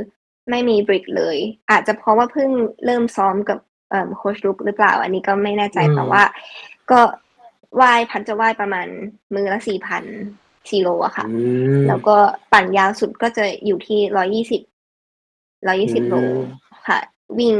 [0.50, 1.36] ไม่มีบริกเลย
[1.70, 2.50] อาจจะเพราะว่าเพิ่ง
[2.84, 3.58] เริ่มซ้อมกับ
[3.90, 6.22] เอ่อโค้ชลุกหรือเปล่า อันนี้ก็ไม่แน่ใจแต่ว่า
[6.90, 7.00] ก็
[7.80, 8.86] ว่ายพัดจะว่ายประมาณ
[9.34, 10.04] มือละสี่พัน
[10.70, 11.38] กิโลอะค่ะอื
[11.80, 12.16] มแล้วก็
[12.52, 14.62] ปั่นยาวสุดก็จะอยู่ที่ร้อยี่สิบ
[15.66, 16.14] ร้อยี่สิบอืมโล
[16.88, 16.98] ค่ะ
[17.38, 17.54] วิ่ง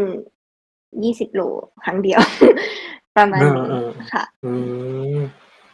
[1.05, 1.43] ยี่สิบโล
[1.85, 2.21] ครั้งเดียว
[3.17, 4.53] ประมาณนี้อ่าค่ะอื
[5.17, 5.19] ม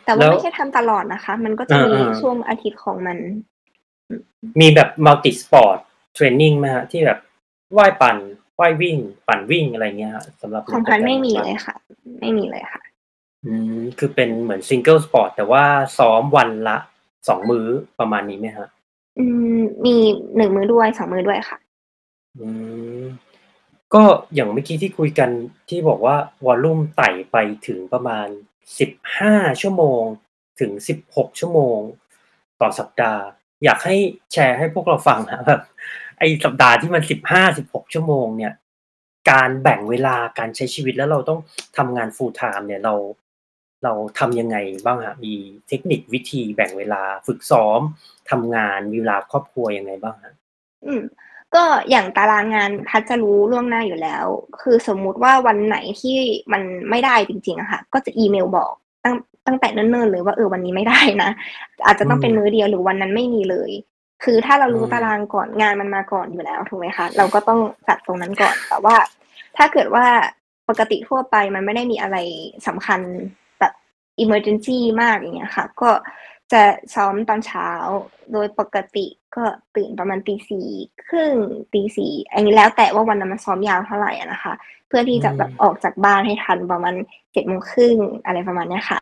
[0.05, 3.19] แต่แล้ว่าวไม่ใชทำตลอดนะคะ มันก็จะมีอ่าๆช่วงอาทิตย์ของมัน
[4.61, 5.79] มีแบบ multisport
[6.15, 7.19] training ไหมฮะ ที่แบบ
[7.77, 8.17] ว่ายปั่น
[8.61, 8.97] ว่ายวิ่ง
[9.29, 11.77] ปั่นวิ่งอะไรเงี้ยฮะสำหรับของพัดในโปรแกรไหมไม่มีของพัดเลยค่ะ
[12.21, 12.83] ไม่มีเลยค่ะ
[13.47, 15.65] อืมคือเป็นเหมือน single sport แต่ว่า
[15.99, 16.79] ซ้อมวันละ
[17.29, 17.67] สองมื้อ
[17.99, 18.69] ประมาณนี้ไหมฮะ
[19.19, 19.25] อื
[19.59, 19.97] ม มี
[20.37, 21.59] หนึ่งมือด้วยสองมือด้วยค่ะ
[22.39, 22.49] อื
[23.01, 23.03] ม
[23.95, 24.03] ก็
[24.35, 25.31] อย่างเมื่อกี้ที่คุยกัน
[25.69, 28.27] ที่บอกว่าวอลลุ่มไต่ไปถึงประมาณ
[28.79, 30.03] สิบห้าชั่วโมง
[30.61, 31.79] ถึงสิบหกชั่วโมง
[32.61, 33.23] ต่อสัปดาห์
[33.65, 33.97] อยากให้
[34.33, 35.63] แชร์ให้พวกเราฟังนะแบบ
[36.19, 38.53] ไอสัปดาห์ที่มันสิบห้าสิบหกชั่วโมงเนี่ย
[39.31, 41.41] การแบ่งเวลาการใช้ชีวิตแล้วเราต้อง
[41.77, 42.95] ทำงาน full time เนี่ยเรา
[43.85, 45.35] เราทำยังไงบ้างฮะ มี
[45.69, 47.81] เทคนิควิธีแบ่งเวลาฝึกซ้อม
[48.31, 50.35] ทำงาน มีเวลาครอบครัวยังไงบ้างฮะ
[50.85, 51.03] อืม
[51.55, 54.27] ก็อย่างตารางงานพัดจะรู้ล่วงหน้าอยู่แล้ว
[54.61, 56.17] คือสมมุติว่าวันไหนที่
[56.53, 58.73] มันไม่ได้จริงๆอะค่ะ ก็จะอีเมลบอก
[59.05, 59.15] ตั้ง
[59.47, 61.31] ตั้งแต่เนิ่นๆเลยว่าเออวันนี้ไม่ได้นะ
[61.87, 63.71] อาจจะต้องเป็นอืมมื้อเดียวหรือวันนั้นไม่มีเลย
[64.25, 68.97] คือถ้าเรารู้อืมตารางก่อนงานมันมาก่อนอยู่แล้วถูกไหมคะ เราก็ต้องจัดตรงนั้นก่อน แต่ว่า
[69.57, 70.07] ถ้าเกิดว่า
[70.69, 72.17] ปกติทั่วไปมันไม่ได้มีอะไร
[72.67, 73.01] สำคัญ
[74.13, 75.91] แบบ emergency มากอย่างเงี้ยค่ะ ก็
[76.53, 76.63] จะ
[76.95, 77.69] ซ้อมตอนเช้า
[78.33, 79.45] โดยปกติก็
[79.77, 80.69] ตื่นประมาณตีสี่
[81.09, 81.35] ครึ่ง
[81.73, 84.53] ตีสี่อันนี้แล้วแต่ว่าวันนั้นมันซ้อมยาวเท่าไหร่อะนะคะ
[84.89, 86.95] เพื่อที่จะแบบอืมออกจากบ้านให้ทันประมาณ
[87.33, 89.01] เจ็ดโมงครึ่งอะไรประมาณเนี้ยค่ะ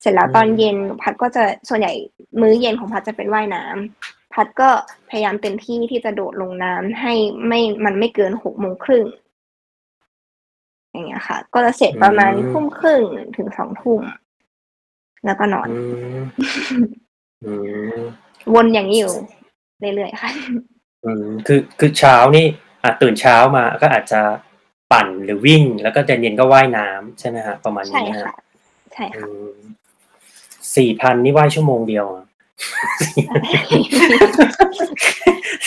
[0.00, 1.92] เสร็จแล้วตอนอืมเย็นพัดก็จะส่วนใหญ่
[2.40, 4.68] มื้อเย็นของพัดจะเป็นว่ายน้ำพัดก็
[5.10, 7.14] พยายามเต็มที่ที่จะโดดลงน้ำให้
[7.46, 9.06] ไม่มันไม่เกินหกโมงครึ่ง
[10.92, 13.02] อย่างเงี้ยค่ะ ก็จะเสร็จประมาณอืมทุ่มครึ่ง
[13.36, 14.00] ถึงสองทุ่ม
[15.24, 15.74] แล้วก็นอนอื
[16.16, 16.20] ม
[17.44, 17.52] อื
[17.96, 18.00] ม
[18.54, 19.14] วนอย่างนี้อยู่
[19.94, 20.30] เรื่อยๆค่ะ
[21.04, 22.46] อืมคือคือเช้านี่
[22.82, 24.20] อะตื่นเช้ามาก็อาจจะ
[24.92, 28.34] ปั่นหรือวิ่ง แล้วก็เย็นๆก็ว่ายน้ำใช่ไหมฮะประมาณใช่นี้นะค่ะฮะ
[28.94, 29.28] ใช่ค่ะ
[30.76, 32.24] สี่พันนี่ว่ายชั่วโมงเดียวอะ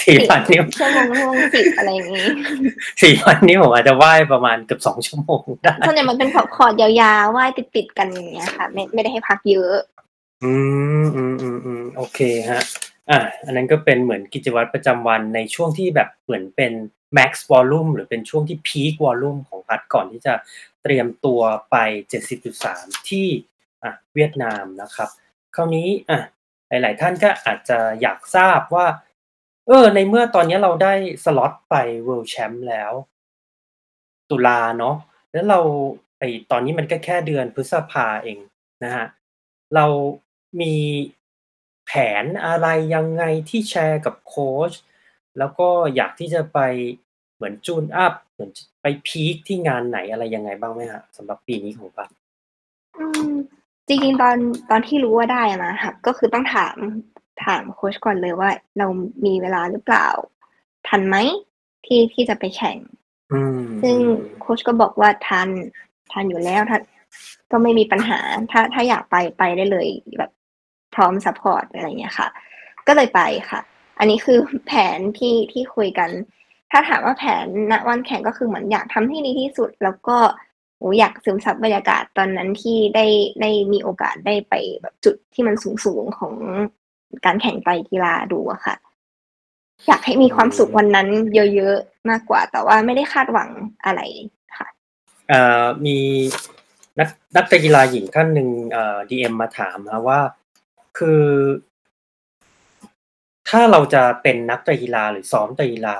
[0.03, 2.27] สี่พันนี่ชั่วโมงชั่วโมงสิบอะไรอย่างงี้
[3.01, 6.89] สี่พันนี่ผมอาจจะว่ายประมาณเกือบสองชั่วโมงได้ส่วนใหญ่มันเป็นขอคอร์ดยา
[7.21, 9.75] วๆว่ายติดๆกันอย่างเงี้ยค่ะ ไม่ไม่ได้ให้พักเยอะ
[10.43, 10.53] อื
[11.03, 12.19] มอืมอืมอืมโอเค
[12.49, 12.61] ฮะ
[13.09, 16.73] อะอันนั้นก็เป็นเหมือนกิจวัตรประจำวันในช่วงที่แบบเหมือนเป็น
[17.17, 20.33] max volume หรือเป็นช่วงที่ peak volume ของพัดก่อนที่จะ
[20.83, 21.39] เตรียมตัว
[21.71, 21.75] ไป
[22.43, 23.27] 70.3 ที่
[23.83, 25.09] อะเวียดนามนะครับ
[25.55, 26.19] คราวนี้อะ
[26.69, 28.87] หลาย ๆ ท่านก็อาจจะอยากทราบว่า
[29.67, 31.75] เออ ในเมื่อตอนนี้เราได้สล็อตไป
[32.07, 32.91] World Champ แล้ว
[34.29, 34.95] ตุลาเนาะ
[35.31, 35.59] แล้วเรา
[36.19, 38.39] ไอตอนนี้มันก็แค่เดือนพฤษภาเอง
[38.83, 39.05] นะฮะ
[39.75, 39.85] เรา
[40.61, 40.75] มี
[41.85, 41.91] แผ
[42.23, 44.71] นอะไรยังไงที่แชร์กับโค้ช
[45.37, 46.59] แล้วก็อยากที่จะไป
[47.35, 48.51] เหมือนจูนอัพเหมือน
[48.81, 52.09] ไปพีคที่งานไหนอะไรยังไงบ้างไหมฮะสำหรับปีนี้ของปัน
[52.97, 53.35] อืม
[53.87, 54.37] จริงๆตอน
[54.69, 56.75] ตอนที่รู้ว่าได้อะนะคะก็คือต้องถาม
[57.45, 58.87] ถามโค้ชก่อนเลยว่า เรา
[59.25, 60.07] มีเวลาหรือเปล่า
[60.87, 61.15] ทันไหม
[61.85, 62.77] ที่ที่จะไปแข่ง
[63.33, 63.97] อืมซึ่ง
[64.39, 65.49] โค้ชก็บอกว่าทัน
[66.11, 66.79] ทันอยู่แล้วถ้า
[67.51, 68.19] ก็ไม่มีปัญหา
[68.51, 70.31] ถ้าถ้าอยากไปไปได้เลยแบบ
[70.95, 72.27] พร้อม support อะไรอย่างเงี้ยค่ะ
[72.87, 73.61] ก็เลยไปค่ะ
[73.99, 76.09] อันนี้คือแผนที่ที่คุยกัน
[76.71, 80.17] ถ้าถามว่าแผนณวันแข่งก็คือเหมือนอยากทำให้ดีที่สุด แล้วก็
[80.85, 83.05] อ้อยากซึมซับบรรยากาศตอนนั้นที่ได้
[83.41, 85.55] ได้มีโอกาสได้ไปแบบจุดที่มัน
[85.85, 86.33] สูงๆของ
[87.25, 88.75] การแข่งไตกีฬาดูอะค่ะ
[89.87, 91.07] อยากให้มีความสุขวันนั้น
[91.55, 93.49] เยอะๆมากกว่า แต่ว่าไม่ได้คาดหวัง
[93.85, 94.01] อะไร
[94.57, 94.67] ค่ะ
[95.29, 95.97] เอ่อมี
[96.99, 100.19] นักนักกีฬาหญิงท่านหนึ่งเอ่อดีเอ็มมาถามนะว่า
[100.97, 101.23] คือ
[103.49, 105.97] ถ้าเราจะเป็นนักกีฬาหรือซ้อมกีฬา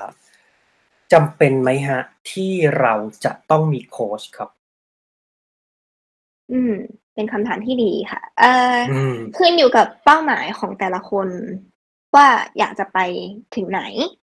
[1.14, 2.94] จำเป็นไหมฮะ ที่เรา
[3.26, 4.50] จะต้องมีโค้ชครับ
[6.52, 6.74] อืม
[7.14, 11.28] เป็นคำถามที่ดีค่ะ เอ่อออืม ขึ้นอยู่กับเป้าหมายของแต่ละคน
[12.16, 12.28] ว่า
[12.60, 13.00] อยากจะไป
[13.56, 13.82] ถึงไหน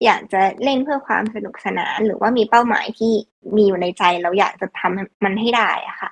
[0.05, 3.13] อยากจะเล่นเพื่อความสนุกสนาน หรือว่ามีเป้าหมายที่
[3.55, 6.11] มีอยู่ในใจ แล้วอยากจะทำมันให้ได้อะค่ะ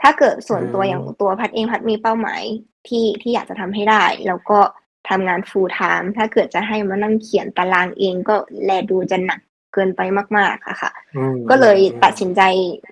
[0.00, 2.42] ถ้าเกิดส่วนตัวอืมอย่างตัวพัดเองพัดมีเป้าหมาย
[2.88, 4.60] ที่ที่อยากจะทำให้ได้ แล้วก็
[5.08, 9.40] ทำงาน full time ถ้าเกิดจะให้มานั่งเขียนตารางเองก็แลดูจะหนัก
[9.72, 10.00] เกินไป
[10.36, 12.42] มาก ๆ อะค่ะ อืม ก็เลยอืมตัดสินใจ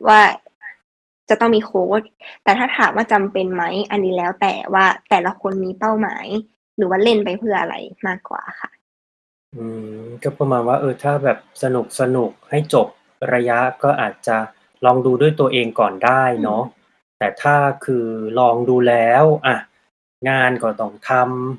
[0.08, 0.20] ว่า
[1.28, 2.02] จะต้องมีโค้ช
[2.44, 6.26] แต่ถ้าถามว่าจำเป็นไหม อันนี้แล้วแต่ว่าแต่ละคนมีเป้าหมาย
[6.76, 7.74] หรือว่าเล่นไปเพื่ออะไร
[8.06, 8.70] มากกว่าค่ะ
[9.56, 9.64] อื
[10.00, 12.86] ม ก็ประมาณว่า เออ ถ้าแบบสนุกสนุกให้จบ
[13.34, 14.36] ระยะก็อาจจะ
[14.84, 16.62] ลองดูด้วยตัวเองก่อนได้เนาะ
[17.18, 18.06] แต่ถ้าคือ
[18.40, 19.56] ลองดูแล้ว อะ
[20.28, 21.10] งานก็ต้องท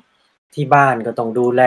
[0.04, 1.62] ำที่บ้านก็ต้องดูแล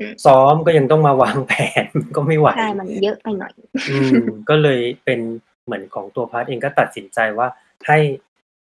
[0.00, 1.52] อืมซ้อมก็ยังต้องมาวางแผ
[1.84, 3.52] นก็ไม่ไหว ใช่ มันเยอะไปหน่อย
[3.90, 5.20] อืม ก็เลยเป็น
[5.64, 7.48] เหมือนของตัวพาร์ทเองก็ตัดสินใจว่า
[7.86, 7.98] ให้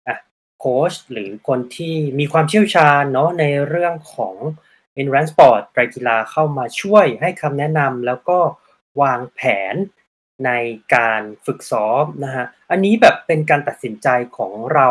[0.06, 0.16] อะ
[0.58, 4.36] โค้ชหรือคนที่มีความเชี่ยวชาญเนาะในเรื่องของ
[5.00, 8.38] endurance sport ไตรกีฬาเข้ามาช่วยให้คำแนะนำแล้วก็
[9.02, 9.40] วางแผ
[9.72, 9.74] น
[10.46, 10.50] ใน
[10.94, 14.88] การฝึกซ้อมนะฮะ อันนี้แบบเป็นการตัดสินใจของเรา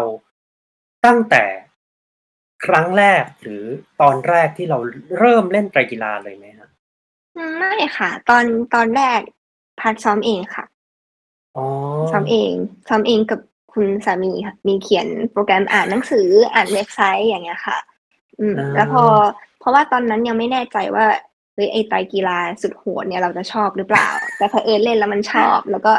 [1.06, 1.46] ตั้งแต่
[2.66, 3.66] ครั้งแรกหรือ
[4.02, 4.78] ตอนแรกที่เรา
[5.20, 6.70] เริ่มเล่นไตรกีฬาเลยไหมฮะ
[7.58, 8.46] ไม่ค่ะ ตอน
[8.76, 9.20] ตอนแรก
[9.80, 10.66] พัดซ้อมเองค่ะ
[11.58, 11.66] อ๋อ
[12.12, 12.54] ซ้อมเอง
[12.90, 13.40] ซ้อมเองกับ
[13.74, 17.78] คุณสามีค่ะ มีเขียนโปรแกรมอ่านหนังสืออ่านเว็บไซต์อย่างเงี้ยค่ะ
[18.40, 19.04] อืม อ่า แล้วพอ
[19.60, 21.06] เพราะว่าตอนนั้นยังไม่แน่ใจว่า
[21.54, 25.94] เฮ้ยไอไตรกีฬาสุดโหดเนี่ยเราจะชอบหรือเปล่า แต่พอเผอิญเล่นแล้วมันชอบ แล้วก็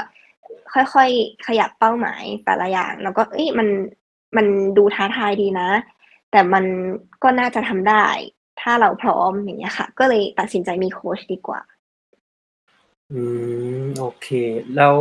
[0.72, 3.68] ค่อยๆขยับเป้าหมายแต่ละอย่าง แล้วก็เอ้ยมัน
[4.36, 4.46] มัน
[4.78, 5.68] ดูท้าทายดีนะ
[6.30, 6.64] แต่มัน
[7.22, 8.06] ก็น่าจะทำได้
[8.60, 11.60] ถ้าเราพร้อมอย่างเงี้ยค่ะ ก็เลยตัดสินใจมีโค้ชดีกว่า
[13.12, 13.22] อื
[13.82, 14.28] ม โอเค
[14.76, 14.94] แล้ว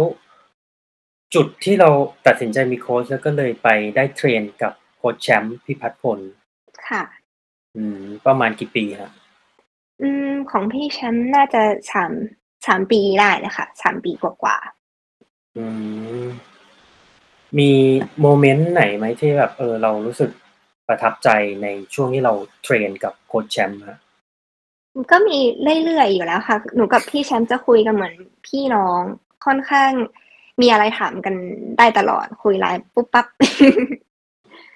[1.35, 1.89] จุดที่เรา
[2.27, 6.19] ตัดสินใจมีโค้ชแล้วก็เลยไปได้เทรนกับโค้ชแชมป์พิพัฒน์พล
[6.89, 7.03] ค่ะ
[7.75, 9.11] อืม ประมาณกี่ปีฮะ
[10.01, 11.61] อืม ของพี่แชมป์น่าจะ
[11.91, 12.11] สาม
[12.67, 14.57] สามปีได้เลยค่ะสามปีกว่า
[15.57, 15.65] อื
[16.23, 16.25] ม
[17.57, 17.71] มี
[18.21, 20.31] โมเมนต์ไหนไหมที่แบบ เออ เรารู้สึก
[20.87, 21.29] ประทับใจ
[21.63, 25.37] ในช่วงที่เราเทรนกับโค้ชแชมป์ฮะๆก็มี
[25.85, 28.13] เรื่อยๆอยู่แล้วค่ะ หนูกับพี่แชมป์จะคุยกันเหมือน
[28.47, 29.01] พี่น้อง
[29.45, 29.91] ค่อนข้าง
[30.61, 31.35] มีอะไรถามกัน
[31.77, 33.27] ได้ตลอดคุยไลน์ปุ๊บปั๊บ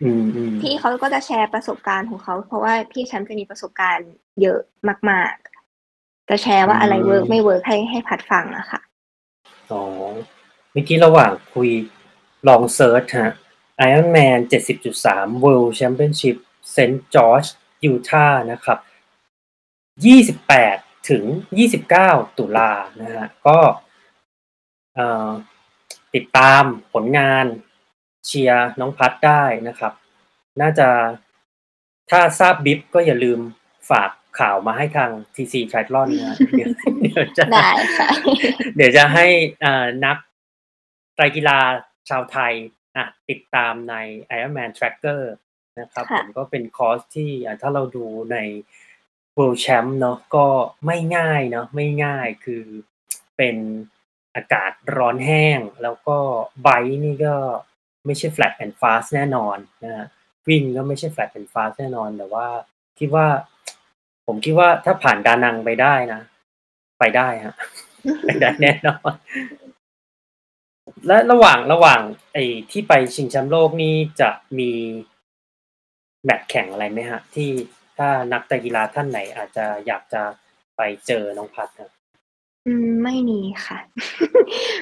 [0.03, 4.11] อืมอืมพี่เพี่เขาก็จะแชร์ประสบการณ์ของเขา เพราะว่าพี่แชมป์จะมีประสบการณ์
[4.41, 4.59] เยอะ
[5.09, 5.33] มาก
[5.81, 8.79] ๆ จะแชร์ว่าอะไร work ไม่ work ให้ให้พัดฟังอะค่ะ
[9.71, 9.81] อ๋อ
[10.71, 11.69] เมื่อกี้ระหว่างคุย
[12.47, 13.33] ลอง search ฮะ
[13.87, 14.39] Iron Man
[14.91, 16.35] 70.3 World Championship
[16.75, 16.97] St.
[17.13, 17.49] George
[17.91, 18.79] Utah นะครับ
[20.33, 21.23] 28 ถึง
[21.81, 22.71] 29 ตุลา
[23.01, 23.57] นะฮะ ก็
[24.95, 25.29] เอ่อ
[26.15, 26.63] ติดตาม
[26.93, 27.45] ผลงาน
[28.25, 29.93] เชียร์น้องพัดได้นะครับ
[30.61, 30.89] น่าจะ
[32.09, 33.39] ถ้าทราบบิ๊บก็อย่าลืม
[33.89, 34.09] ฝาก
[34.39, 36.69] ข่าวมาให้ทาง TC Triathlon นะฮะเดี๋ยว
[37.01, 38.07] เดี๋ยวจะได้ค่ะ
[38.75, 39.25] เดี๋ยวจะให้
[39.63, 40.17] อ่านัก
[41.15, 41.59] ไตรกีฬา
[42.09, 42.53] ชาวไทย
[42.97, 43.95] อะติดตามใน
[44.35, 45.21] Ironman Tracker
[45.79, 48.37] นะครับค่ะผมก็เป็นคอร์สที่อะถ้าเราดูใน
[49.37, 50.47] World Champ เนาะก็
[50.85, 52.63] ไม่ง่ายเนาะไม่ง่ายคือ
[53.37, 53.55] เป็น
[54.35, 56.17] อากาศร้อนแห้ง แล้วก็
[56.61, 57.35] ไบค์นี่ก็
[58.05, 60.07] ไม่ใช่ flat and fast แน่นอนนะฮะ
[60.47, 62.47] วิ่งก็ไม่ใช่ flat and fast แน่นอน แต่ว่า
[62.99, 63.27] คิดว่า
[64.25, 66.21] ผมคิดว่าถ้าผ่านดานังไปได้นะ
[66.99, 67.55] ไปได้ฮะ
[68.25, 69.13] ไปได้แน่นอน
[71.07, 72.01] และระหว่างระหว่าง
[72.33, 74.71] ไอ้ที่ไปชิงแชมป์โลกนี่จะมี
[76.23, 77.49] แมตช์แข่งอะไรไหมฮะ ที่
[77.97, 80.21] ถ้านักตรกีฬาท่านไหนอาจจะอยากจะ
[80.77, 81.91] ไปเจอน้องพัดครับ
[82.67, 83.79] อืม ไม่มีค่ะ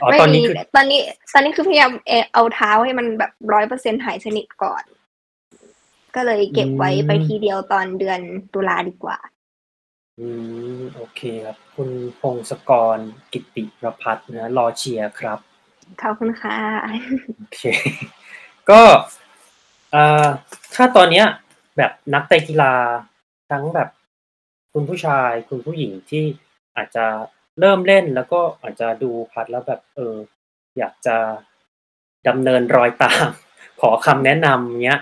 [0.01, 0.99] อ๋อไม่ตอนนี้มีคือ ตอนนี้
[1.33, 4.83] ตอนนี้คือพยายามเออเอาเท้าให้มันแบบร้อยเปอร์เซ็นหายสนิทก่อน
[6.15, 8.19] ก็เลยเก็บไว้ไปทีเดียวตอนเดือน
[8.53, 9.17] ตุลาดีกว่า
[10.19, 10.27] อื
[10.77, 12.97] ม โอเคครับ คุณพงศกร
[13.31, 15.39] กิตติประพัฒน์นะรอเชียร์ครับ
[16.01, 16.57] ขอบคุณค่ะ
[17.37, 17.61] โอเค
[18.69, 18.81] ก็
[19.91, 20.27] เอ่อ
[20.75, 21.25] ถ้าตอนเนี้ย
[21.77, 22.73] แบบนักเตะกีฬา
[23.51, 23.89] ทั้งแบบ
[24.73, 26.23] คุณผู้ชายคุณผู้หญิงที่
[26.75, 27.05] อาจจะ
[27.59, 30.15] เริ่มเล่น แล้วก็อาจจะดูพัดแล้วแบบ เออ
[30.77, 31.15] อยากจะ
[32.27, 33.27] ดำเนินรอยตาม
[33.81, 34.99] ขอคำแนะนำเนี้ย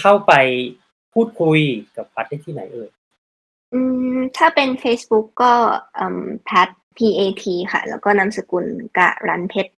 [0.00, 0.32] เข้าไป
[1.14, 1.60] พูดคุย
[1.96, 2.88] กับพัดได้ที่ไหนเอ่ย?
[3.74, 3.80] อื
[4.14, 5.52] มถ้าเป็น Facebook ก็
[5.94, 9.72] เอ่อ Pat P-A-T ค่ะ แล้วก็นามสกุลกรันเพชร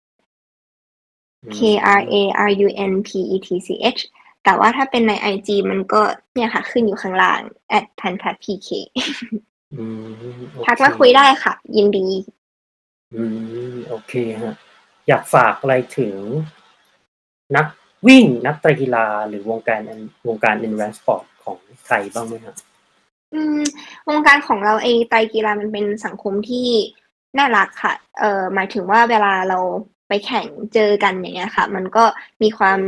[1.45, 4.01] อื K-R-A-R-U-N-P-E-T-C-H
[4.45, 6.01] แต่ว่าถ้าเป็นในไอจีมันก็
[6.35, 7.41] เนี่ยค่ะ ขึ้นอยู่ข้างล่าง
[8.01, 8.69] @panpatpk
[9.75, 10.05] อืม
[10.51, 12.07] โอทักเคมาคุยได้ค่ะ ยินดี
[13.15, 13.23] อื
[13.73, 14.13] มโอเค
[14.43, 14.57] ครับ
[15.09, 16.15] อยากฝากอะไรถึง
[17.57, 17.67] นัก
[18.07, 19.81] วิ่งนักไตรกีฬาหรือวงการ
[20.29, 22.57] วงการ Endurance Sport ของไทยบ้างไหมครับ?
[23.35, 23.61] อืม
[24.09, 26.69] วงการของเราไอ้ไตรกีฬามันเป็นสังคมที่
[27.39, 29.59] น่ารักค่ะ เอ่อหมายถึงว่าเวลาเรา
[30.09, 32.05] ไปแข่งเจอกันอย่างเงี้ยค่ะ มันก็
[32.43, 32.79] มีความ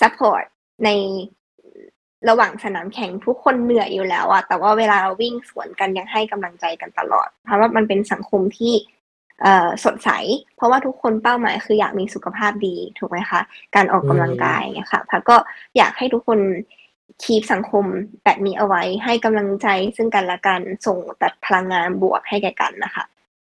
[0.00, 0.44] ซัปพอร์ต
[0.84, 0.90] ใน
[2.28, 8.74] ระหว่างสนามแข่งทุกคนเหนื่อยอยู่แล้วอะแต่ว่าเวลาเราวิ่งสวนกันยังให้กำลังใจกันตลอด เพราะว่ามันเป็นสังคมที่
[9.42, 10.10] เอ่อสดใส
[10.56, 13.40] เพราะว่าทุกคนเป้าหมายคืออยากมีสุขภาพดีถูกไหมคะ
[13.74, 15.36] การออกอืกำลังกายมอย่างเงี้ยค่ะพัดก็
[15.76, 16.40] อยากให้ทุกคน
[17.22, 17.84] keep สังคม
[18.24, 19.66] แบบนี้เอาไว้ให้กำลังใจ
[19.96, 23.04] ซึ่งกันและกันส่งแต่พลังงานบวกให้แก่กันน่ะค่ะ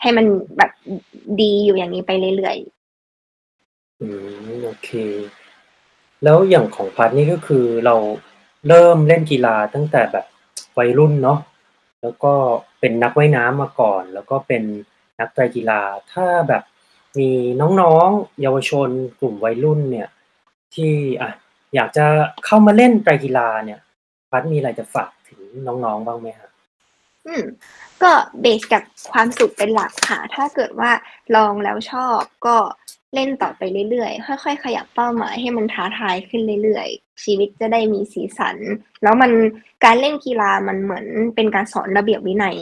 [0.01, 0.25] ให้มัน
[0.57, 0.71] แบบ
[1.39, 4.07] ดดีอยู่อย่างนี้ไปเรื่อยๆอื
[4.47, 4.89] มโอเค
[6.23, 7.95] แล้วอย่างของพัดนี่ก็คือเรา
[8.67, 10.25] เริ่มเล่นกีฬาตั้งแต่แบบ
[10.77, 11.39] วัยรุ่นเนาะ
[12.01, 12.33] แล้วก็
[12.79, 14.63] เป็นนักว่ายน้ำมาก่อน แล้วก็เป็น
[15.19, 15.81] นักไตรกีฬา
[16.13, 16.63] ถ้าแบบ
[17.19, 17.29] มี
[17.81, 18.89] น้องๆ เยาวชน
[19.19, 20.07] กลุ่มวัยรุ่นเนี่ย
[20.73, 20.91] ที่
[21.21, 21.31] อะ
[21.75, 22.05] อยากจะ
[22.45, 23.79] เข้ามาเล่นไตรกีฬาเนี่ย
[24.31, 26.49] พัดมีอะไรจะฝากถึงน้องๆบ้างไหมครับ?
[27.27, 27.43] อืม
[28.03, 28.11] ก็
[28.41, 30.91] เบสกับความสุขเป็นหลักค่ะ ถ้าเกิดว่า
[31.35, 32.57] ลองแล้วชอบก็
[33.15, 38.57] เล่นต่อไปเรื่อยๆ ค่อยๆ ขยับเป้าหมายให้มันท้าทายขึ้นเรื่อยๆ ชีวิตจะได้มีสีสัน
[39.03, 39.31] แล้วมัน
[39.85, 41.05] การเล่นกีฬามันเหมือน
[41.35, 42.57] เป็นการสอนระเบียบวินัย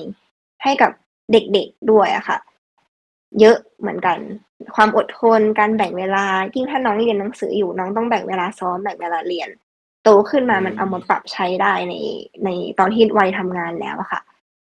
[0.64, 0.92] ให้กับ
[1.32, 2.38] เด็กๆด้วยอะค่ะ
[3.40, 4.18] เยอะเหมือนกัน
[4.76, 9.50] ความอดทนการแบ่งเวลายิ่งถ้าน้องเรียนหนังสืออยู่น้องต้องแบ่งเวลาซ้อมแบ่งเวลาเรียน
[10.04, 11.94] โตขึ้นมามันเอามาปรับใช้ได้ใน
[12.44, 12.50] ใน
[12.80, 14.22] ตอนที่วัยทำงานแล้วอะค่ะ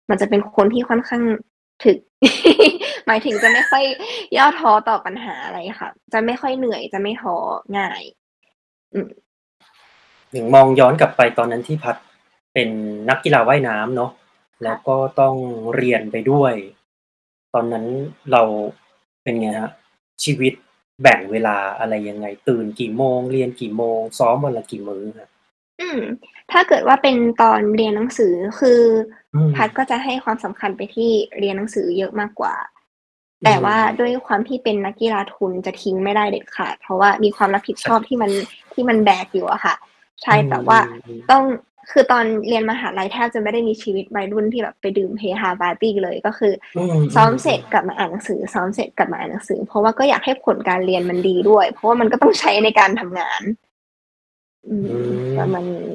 [0.10, 1.24] มันจะเป็นคนที่ค่อนข้าง
[1.84, 1.98] ถึก
[3.08, 3.84] หมายถึงจะไม่ค่อย
[4.38, 7.36] ย่อท้อต่อปัญหาอะไรค่ะ จะไม่ค่อยเหนื่อยจะไม่ท้อ
[7.78, 8.02] ง่าย
[8.94, 9.10] อืม
[10.32, 11.96] อย่งมองย้อนกลับไปตอนนั้นที่พัด
[12.54, 12.70] เป็น
[13.10, 14.12] นักกีฬาว่ายน้ำเนาะ
[14.64, 15.36] แล้วก็ต้อง
[15.76, 16.54] เรียนไปด้วย
[17.54, 17.86] ตอนนั้น
[18.32, 18.42] เรา
[19.24, 19.74] เป็นไงครับ
[20.24, 20.54] ชีวิต
[21.02, 25.30] แบ่งเวลาอะไรยังไง ตื่นกี่โมง เรียนกี่โมง ซ้อมวันละกี่มื้อครับ?
[25.82, 26.02] อืม
[26.52, 28.82] ถ้าเกิดว่าเป็นตอนเรียนหนังสือ คือ
[29.34, 32.56] อืม พัดก็จะให้ความสำคัญไปที่เรียนหนังสือเยอะมากกว่า
[33.42, 38.32] อืแต่ว่ามด้วยความที่เป็นนักกีฬาทุนจะทิ้งไม่ได้เด็ดขาด เพราะว่ามีความรับผิดใชชอ่บที่มัน
[38.74, 39.76] ที่มันแบกอยู่อะค่ะ
[40.24, 41.44] ใช่อืแต่ว่าอๆๆต้อง
[41.92, 46.84] คือตอนเรียนมหาลัยแทบจะไม่ได้มีชีวิตวัยรุ่นที่แบบไปดื่มเฮฮาปาร์ตีเลยก็คือ อื
[47.16, 53.42] ซ้อมเสร็จมๆๆกลับมาอ่านหนังสือ ซ้อมเสร็จกลับมาอ่านหนังสือ เพราะว่าก็อยากให้ผลการเรียนมันดีด้วย เพราะว่ามันก็ต้องใช้ในการทำงาน
[54.70, 55.90] อือืม ประมมาณนี้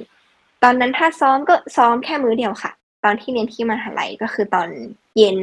[0.62, 2.72] ตอนนั้นถ้าซ้อมก็ซ้อมแค่มื้อเดียวค่ะ
[3.04, 4.68] ตอนที่เรียนที่มหาลัยก็คือตอน
[5.16, 5.36] เย็น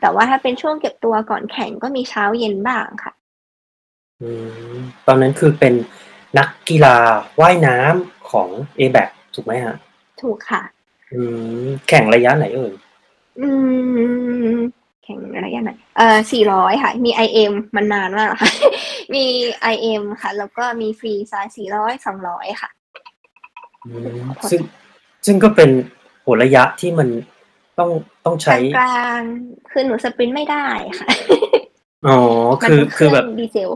[0.00, 3.12] แต่ว่าถ้าเป็นช่วงเก็บตัวก่อนแข่งก็มีเช้าเย็นบ้างค่ะ
[4.22, 4.30] อื
[4.74, 5.74] มตอนนั้นคือเป็น
[6.38, 6.96] นักกีฬา
[7.40, 8.48] ว่ายน้ำของ
[8.78, 9.76] ABAC ถูกไหมครับ?
[10.22, 10.62] ถูกค่ะ
[11.12, 11.20] อื
[11.62, 12.72] ม แข่งระยะไหนเอ่ย?
[13.40, 13.48] อื
[14.54, 14.56] ม
[15.06, 16.18] แข่งระยะไหนเอ่อ
[16.50, 18.52] 400ค่ะ มี IM มันนานมากแล้วค่ะ
[19.14, 19.24] มี
[19.74, 22.70] IM ค่ะ แล้วก็มี Freestyle 400 200ค่ะ
[23.84, 24.68] อือุ๊ยมขอโทษซึ่งค่ะ
[25.26, 25.70] ซึ่งก็เป็น
[26.22, 27.08] โอ้โฮระยะที่มัน
[27.78, 27.90] ต้อง
[28.24, 30.66] ต้องใช้กลางๆคือหนูสปรินต์ไม่ได้
[31.00, 31.08] ค่ะ
[32.06, 32.18] อ๋อ
[32.62, 33.70] มันคือเป็นเคคืรื่ออแบงบดีเซล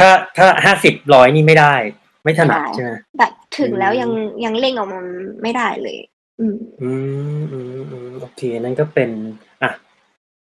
[0.00, 1.74] ถ้าถ้า50 100นี่ไม่ได้
[2.24, 2.90] ไม่ถไม่นัไดด้ใช่ไหม?
[3.18, 4.10] แบบถอืึงแล้วยังม
[4.44, 5.00] ยังเร่งออกมา
[5.42, 5.98] ไม่ได้เลย
[6.40, 6.90] อืม อื
[7.38, 7.58] มอื
[8.06, 9.10] มๆโอเค นั่นก็เป็น
[9.50, 9.51] อะ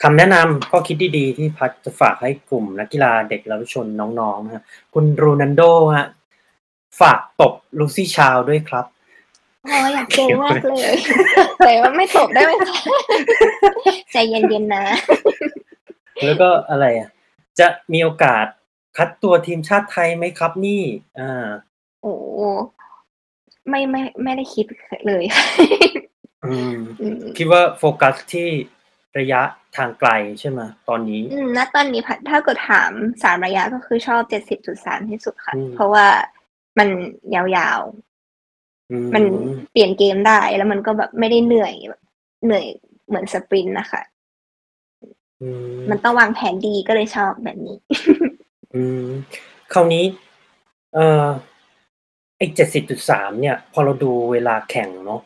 [0.02, 6.08] คำแนะนำข้อคิดดีๆ ที่พัดจะฝากให้กลุ่มนักกีฬาเด็กเยาวชนน้องๆนะครับคุณ Ronaldo ครับ
[7.00, 8.86] ฝากตบ Lucy Chow ด้วยครับ
[9.62, 10.96] โอ้โฮอยากเจเขีอยนมาไว้กเลย
[11.64, 12.76] แต่ว่าไม่ตบได้ไหมคะ?
[14.12, 14.84] ใจเย็นๆนะ
[16.24, 17.08] แล้วก็อะไรอะ
[17.58, 18.46] จะมีโอกาส
[18.96, 20.82] คัดตัวทีมชาติไทยไหมครับนี่?
[21.18, 21.48] อา
[22.02, 22.40] โอ้โฮ
[23.68, 25.24] ไม่ไม่ไม่ได้คิดขเลย
[26.44, 28.48] อืมอืม คิดว่าโฟกัสที่
[29.18, 29.40] ระยะ
[29.76, 30.10] ทางไกล
[30.40, 31.22] ใช่ไหมตอนนี้?
[31.32, 32.90] อืมณตอนนี้พัดถ้าเกิดถาม
[33.20, 34.22] 3ระยะก็คือชอบ
[34.66, 36.06] 70.3ที่สุดค่ะ อืม เพราะว่า
[36.78, 36.88] มัน
[37.34, 37.80] ยาว
[38.90, 39.24] อืๆ มันม
[39.72, 42.02] เปลี่ยนเกมได้แล้วมันก็แบบไม่ได้เหนื่อยแบบ
[42.44, 42.66] เหนื่อย
[43.08, 44.02] เหมือนสปรินต์น่ะค่ะ
[45.42, 47.76] อืม มันต้องวางแผนดีก็เลยชอบแบบนี้
[48.74, 49.06] อืม
[49.72, 50.04] คราวนี้
[50.94, 51.26] เอ่อ
[52.38, 52.46] ไอ้
[52.94, 55.20] 70.3เนี่ย พอเราดูเวลาแข่งเนาะ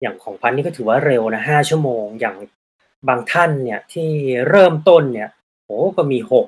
[0.00, 2.36] อย่างของพัดนี่ก็ถือว่าเร็วนะ5ชั่วโมง อย่าง
[3.08, 4.10] บางท่านเนี่ยที่
[4.48, 5.28] เริ่มต้นเนี่ย
[5.64, 6.44] โอ้โฮก็มี6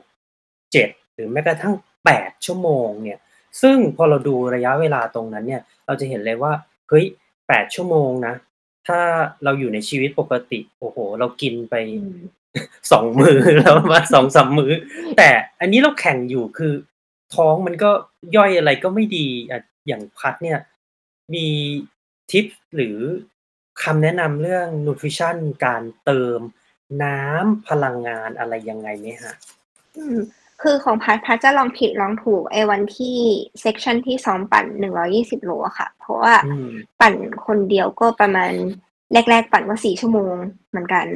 [0.46, 1.74] 7หรือแม้กระทั่ง
[2.11, 3.18] 8ชั่วโมงเนี่ย
[3.62, 6.52] ซึ่งพอเราดูระยะเวลาตรงนั้นเนี่ยเราจะเห็นเลยว่า
[6.88, 7.04] เฮ้ย
[7.38, 8.34] 8ชั่วโมงนะ
[8.86, 9.00] ถ้า
[9.44, 12.18] เราอยู่ในชีวิตปกติโอ้โฮเรากินไปอืม
[12.68, 14.72] 2มื้อแล้วประมาณ2-3มื้อ
[15.16, 15.28] แต่
[15.61, 16.72] อันนี้เราแข่งอยู่คือ
[17.34, 17.90] ท้องมันก็
[18.36, 20.59] ย่อยอะไรก็ไม่ดีอะอย่างพัดเนี่ย
[21.34, 21.46] มี
[22.30, 22.98] ทิปส์หรือ
[23.85, 26.41] คำแนะนำเรื่อง nutrition การเติม
[27.03, 29.35] น้ำพลังงานอะไรยังไงไหมครับ?
[29.97, 30.18] อืม
[30.62, 33.16] คือของพัดพัดจะลองผิดลองถูกไอ้วันที่
[33.61, 34.64] section ที่ซ้อมปั่น
[35.07, 36.70] 120โลอะค่ะ เพราะว่าอืม
[37.01, 37.14] ปั่น
[37.47, 38.53] คนเดียวก็ประมาณ
[39.12, 40.35] แรก ๆ ปั่นก็4ชั่วโมง
[40.70, 41.07] เหมือนกัน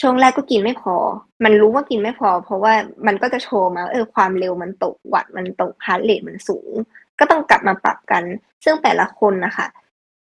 [0.00, 0.96] ช่วงแรกก็กินไม่พอ
[1.44, 2.74] มันรู้ว่ากินไม่พอ เพราะว่า
[3.06, 6.70] มันก็จะโชว์มาว่าเออความเร็วมันตกวัตต์มันตก heart rate มันสูง
[7.18, 8.22] ก็ต้องกลับมาปรับกัน
[8.64, 9.66] ซึ่งแต่ละคนน่ะค่ะ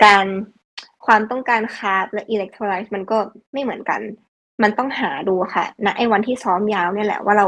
[0.05, 0.25] การ
[1.07, 3.17] ความต้องการคาร์บและอิเล็กโทรไลต์มันก็
[3.53, 4.01] ไม่เหมือนกัน
[4.63, 7.47] มันต้องหาดูอะค่ะณไอ้วันที่ซ้อมยาวเนี่ยแหละว่าเรา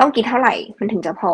[0.00, 1.32] ต้องกินเท่าไรมันถึงจะพอ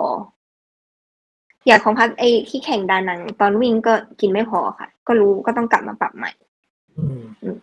[1.66, 6.30] อย่างของพัดไอ้ที่แข่งดานัง ตอนวิ่งก็กินไม่พอค่ะ ก็รู้ก็ต้องกลับมาปรับใหม่
[6.96, 7.56] อืมอืม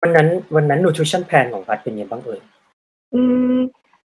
[0.00, 2.40] วันนั้น วันนั้น nutrition plan ของพัดเป็นไงบ้างเอ่ย?
[3.14, 3.22] อื
[3.54, 3.56] ม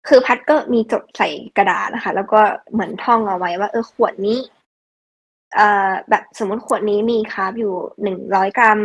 [0.08, 2.42] คือพัดก็มีจดใส่กระดาษอะค่ะแล้วก็
[2.74, 4.65] เหมือนท่องเอาไว้ว่า เออขวดนี้เอ่อ
[6.10, 7.74] แบบสมมุติขวดนี้มีคาร์บอยู่
[8.16, 8.80] 100กรัม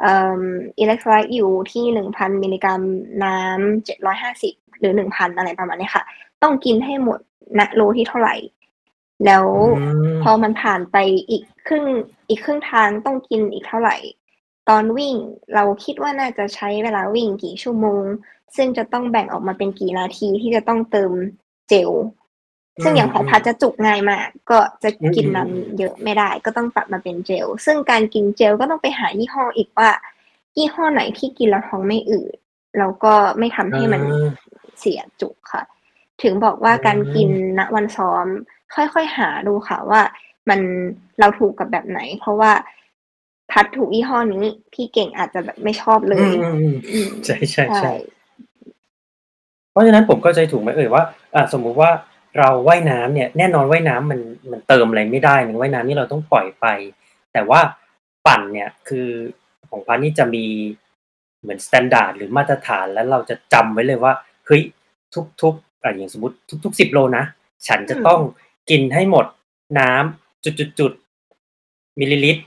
[0.00, 0.42] เอ่อ
[0.80, 2.80] อิเล็กโทรไลต์อยู่ที่1,000มิลลิกรัม
[3.24, 3.88] น้ำ
[4.30, 6.04] 750หรือ1,000อะไรประมาณเนี้ยค่ะ
[6.42, 7.18] ต้องกินให้หมด
[7.58, 8.30] ณโลที่เท่าไร
[9.26, 9.46] แล้ว
[9.78, 9.84] อื
[10.16, 10.96] มพอมันผ่านไป
[11.30, 11.84] อีกครึ่ง
[12.28, 13.90] อีกครึ่งทางต้องกินอีกเท่าไร
[14.68, 15.14] ตอนวิ่ง
[15.54, 18.04] เราคิดว่าน่าจะใช้เวลาวิ่งกี่ชั่วโมง
[18.56, 21.12] ซึ่งจะต้องแบ่งออกมาเป็นกี่นาทีที่จะต้องเติม
[21.68, 22.19] เจลอื
[22.82, 29.90] ซึ่งอย่างของพัดมจะจุกง่ายมาก ก็จะอืกินน้มๆๆำเยอะไม่ได้ ก็ต้องปรับมาเป็นเจล ซึ่งการกินเจลก็ต้องไปหายี่ห้ออีกว่า
[30.56, 32.36] ยี่ห้อไหนที่กินแล้วท้องไม่อืด
[32.78, 35.62] แล้วก็ไม่ทำอให้มันาเสียจุกค่ะ
[36.22, 38.26] ถึงบอกว่าการกินณวันซ้อม
[38.74, 40.02] ค่อยๆหาดูค่ะว่า
[40.48, 40.60] มัน
[41.20, 42.52] เราถูกกับแบบไหน เพราะว่า
[43.50, 46.34] พัดถูกยี่ห้อนี้ พี่เก่งอาจจะแบบไม่ชอบเลอืย
[46.66, 51.02] อืมๆอืมๆใช่ใช่ๆๆเพราะฉะนั้นผมเข้าใจถูกไหมเอ่ยว่า
[51.34, 51.90] อ่าสมมุติว่า
[52.38, 54.20] เราว่ายน้ำเนี่ยแน่นอนว่ายน้ำมัน
[54.50, 56.66] มันเติมอะไรไม่ได้ว่ายน้ำนี่เราต้องปล่อยไป
[57.32, 57.60] แต่ว่า
[58.26, 59.08] ปั่นเนี่ยคือ
[59.70, 60.46] ของพัดนี่จะมี
[61.40, 64.12] เหมือน standard หรือมาตรฐานแล้วเราจะจำไว้เลยว่า
[64.46, 64.62] เฮ้ย
[65.42, 67.24] ทุกๆอ่าอย่างสมมุติทุกๆ10โลนะ
[67.66, 68.20] ฉันอืจะมต้อง
[68.70, 69.26] กินให้หมด
[69.78, 72.42] น้ำจุดๆๆมิลลิลิตร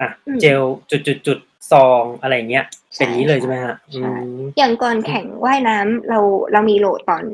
[0.00, 0.60] อะอืมเจล
[0.90, 2.64] จุดๆๆซองอะไรอย่างเงี้ย
[2.96, 3.74] ใชเป็น่งี้เลยใช่ไหมครับ?
[3.94, 6.18] อืใช่มอย่างก่อนอืแข่มงว่ายน้ำเรา
[6.52, 7.24] เรามีโหลดตอน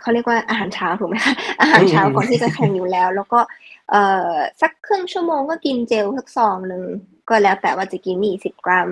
[0.00, 1.34] เขาเรียกว่าอาหารเช้าถูกไหมคะ?
[1.60, 3.40] อาหาอืรเช้ามก่อนที่จะแข่งๆอยู่แล้ว แล้วก็
[3.90, 4.32] เอ่อ
[4.62, 6.84] สักครึ่งชั่วโมงก็กินเจลสักซองหนึ่ง
[7.28, 8.88] ก็แล้วแต่ว่าจะกิน20กรัม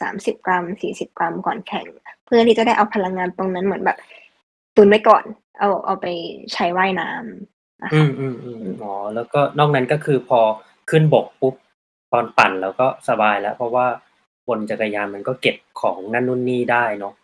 [0.00, 1.86] 30กรัม40กรัมก่อนแข่ง
[2.26, 3.98] เพื่อที่จะได้เอาพลังงานตรงนั้นเหมือนแบบ
[4.76, 5.24] ตุนไว้ก่อน
[5.58, 6.06] เอาเอาไป
[6.52, 8.26] ใช้ว่ายน้ำนะอืคะมอื
[8.62, 10.40] มๆๆอ๋อแล้วก็นอกนั้นก็คือพอ
[10.90, 11.54] ขึ้นบกปุ๊บ
[12.12, 13.86] ตอนปั่นเราก็สบายแล้ว เพราะว่า
[14.48, 17.14] บนจักรยานมันก็เก็บของนั่นนู่นนี่ได้เนาะ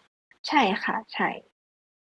[0.48, 1.28] ใช่ค่ะ ใช่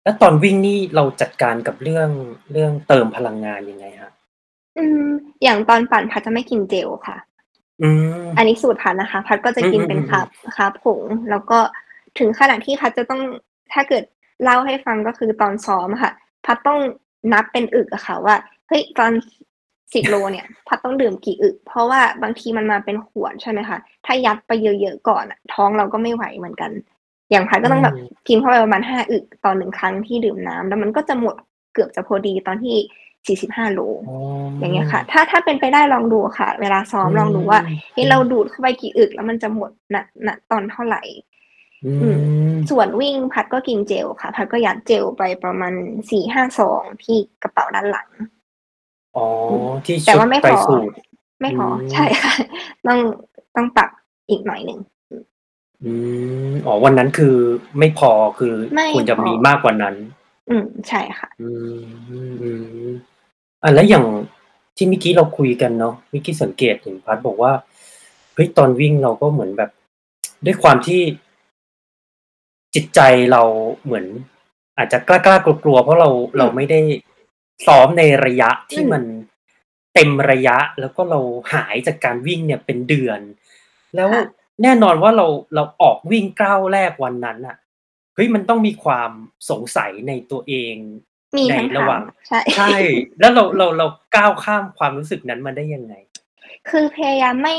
[0.04, 2.10] แล้วตอนวิ่งนี่เราจัดการกับเรื่อง
[2.52, 4.14] เรื่องเติมพลังงานยังไงครับ?
[4.78, 5.08] อืม
[5.44, 7.18] อย่างตอนปั่นพัดจะไม่กินเจลค่ะ
[7.82, 7.90] อื
[8.24, 11.60] มอันนี้สูตรพัดนะคะ พัดก็จะอืกินเป็นคาอร์บ ๆ ๆ ๆ คาร์บผง แล้วก็
[12.20, 13.22] ถึงขนาดที่พัดจะต้อง
[13.74, 14.04] ถ้าเกิด
[14.44, 16.14] เล่าให้ฟัง ก็คือตอนซ้อมอะค่ะ
[16.46, 16.80] พัดต้อง
[17.34, 18.36] นับเป็นอึกอะค่ะว่า
[18.68, 19.12] เฮ้ย ตอน
[19.94, 26.72] 10 โลเนี่ย พัดต้องดื่มกี่อึก เพราะว่าบางทีมันมาเป็นขวด ใช่ไหมคะ ถ้ายัดไปเยอะ ๆ ก่อนอะ ท้องเราก็ไม่ไหวเหมือนกัน
[27.32, 31.36] อย่างพัดอืก็ต้องแบบมกินเข้าไปประมาณ5อึกต่อ1ครั้งที่ดื่มน้ำแล้วมันก็จะหมด
[31.74, 34.18] เกือบจะพอดีตอนที่ 45 โลอ๋อ
[34.60, 37.60] อย่างเงี้ยค่ะ ถ้าถ้าเป็นไปได้ลองดูอะค่ะ เวลาซ้ออืมลองดูว่า
[37.94, 39.96] เฮ้ยมเราๆดูดเข้าไปกี่อึก แล้วมันจะหมดณ
[40.28, 40.98] ณตอนเท่าไร
[41.86, 42.20] อือืมม
[42.70, 45.74] ส่วนวิ่งพัดก็กินเจลค่ะ พัดก็ยัดเจลไปประมาณ
[46.10, 48.10] 4-5ซองที่กระเป๋าด้านหลัง
[49.16, 50.96] อ๋ออืมที่แต่ชุว่ดาไม่ไตรพอสูตร
[51.42, 52.34] ไม่พออืใช่มค่ะ
[52.88, 53.00] ต้อง
[53.56, 53.90] ต้องปรับ
[54.30, 54.80] อีกหน่อยหนึ่ง
[55.86, 56.00] อืม
[56.42, 57.36] อืม อ๋อ วันนั้นคือ
[57.80, 59.96] ไม่พอ คือไม่ควรจะพอ มีมากกว่านั้น
[60.50, 61.80] อืม ใช่ค่ะ อืม
[62.42, 62.50] อื
[62.86, 62.90] ม
[63.64, 64.06] อ่าแล้วอย่าง
[64.76, 67.52] ที่เมื่อกี้เราคุยกันเนาะ เมื่อกี้สังเกตเห็นพัดบอกว่า
[68.34, 69.72] เฮ้ย ตอนวิ่งเราก็เหมือนแบบ
[70.46, 71.02] ด้วยความที่
[72.76, 73.00] จิตใจ
[73.32, 73.42] เรา
[73.84, 74.06] เหมือน
[74.78, 76.80] อาจจะกล้าๆกลัวๆเพราะเราอืเราม ไม่ได้
[77.68, 79.04] ซ้อมในระยะอทืมี่มัน
[79.94, 81.20] เต็มระยะ แล้วก็เรา
[81.54, 83.20] หายจากการวิ่งเนี่ยเป็นเดือน
[83.96, 84.26] แล้วค่ะ
[84.64, 87.58] แน่นอนว่าเราเราออกวิ่งก้าวแรกวันนั้นน่ะ
[88.16, 89.12] เฮ้ยมันต้องมีความ
[89.50, 90.76] สงสัยในตัวเอง
[91.38, 92.76] มีในทั้งระทาหงว่างใช่ใช่
[93.20, 95.94] แล้วเราเราเราก้าวข้ามความรู้สึกนั้นมาได้ยังไง?
[96.70, 97.56] คือพยายามไม่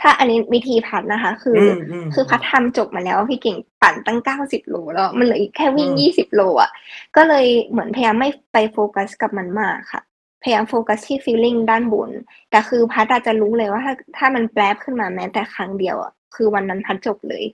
[0.00, 1.68] ถ้าอันนี้วิธีพัดนะคะ คือือ
[2.04, 6.70] มคือพัดๆๆทำจบมาแล้วพี่เก่งปั่นตั้ง90โลแล้วมันเหลืออีกแค่อืวิ่งม20โลอะ
[7.16, 10.02] ก็เลยเหมือนพยายามไม่ไปโฟกัสกับมันมากค่ะ
[10.42, 12.10] พพยายามโฟกัสที่ feeling ด้านบน
[12.50, 17.44] แต่คือพัดอาจจะรู้เลยว่าถ้าถ้ามันแปลบขึ้นมาแม้แต่ครั้งเดียวอะ คือวันนั้นพัดจบเลย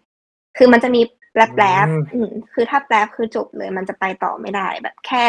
[0.57, 1.03] คือมันจะมี
[1.33, 5.24] แปลบแปลบอืมอืมคือถ้าแปลบคือจบเลย มันจะไปต่อไม่ได้ แบบแค่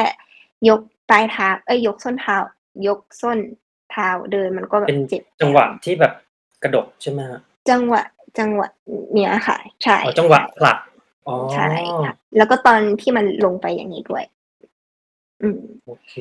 [0.69, 0.79] ยก
[1.09, 2.37] ปลายเท้าเอ้ยยกส้นเท้า
[2.87, 3.37] ยกส้น
[3.91, 6.13] เท้าเดินมันก็แบเป็บนเจ็บจังหวะที่แบบ
[6.63, 8.03] กระดกใช่ไหมฮะจังหวะ
[8.39, 8.67] จังหวะ
[9.13, 10.77] เนี้ยค่ะ ใช่อ๋อจังหวะผลัก
[11.27, 11.69] อ๋อใช่
[12.03, 14.23] ค่ะแล้วก็ตอนที่มันลงไปอย่างนี้ด้วย
[15.41, 16.13] อืมโอเค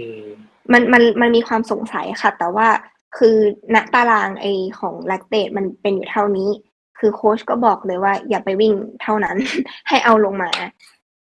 [0.73, 2.69] มันมันมันมีความสงสัยค่ะ แต่ว่า
[3.19, 3.37] คือ
[3.75, 4.47] ณตารางไอ
[4.81, 6.51] ของแลคเตตมันเป็นอยู่เท่านี้
[7.01, 8.73] คือโค้ชก็บอกเลยว่า อย่าไปวิ่ง
[9.03, 9.37] เท่านั้น
[9.89, 10.51] ให้เอาลงมา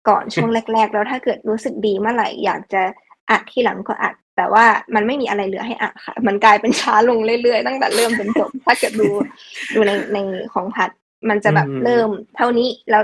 [0.08, 2.82] ก่อนช่วงแรก ๆ แล้วถ้าเกิดรู้สึกดีเมื่อไหร่อยากจะ
[3.30, 4.64] อัดที่หลังก็อัด แต่ว่า
[4.94, 9.08] มันไม่มีอะไรเหลือให้อัดค่ะ มันกลายเป็นช้าลงเรื่อยๆตั้งแต่เริ่มจนจบ ถ้าเกิดดู
[9.74, 10.18] ดูในใน
[10.52, 10.90] ของพัด
[11.28, 13.02] มันจะแบบอืมเริ่มเท่านี้แล้ว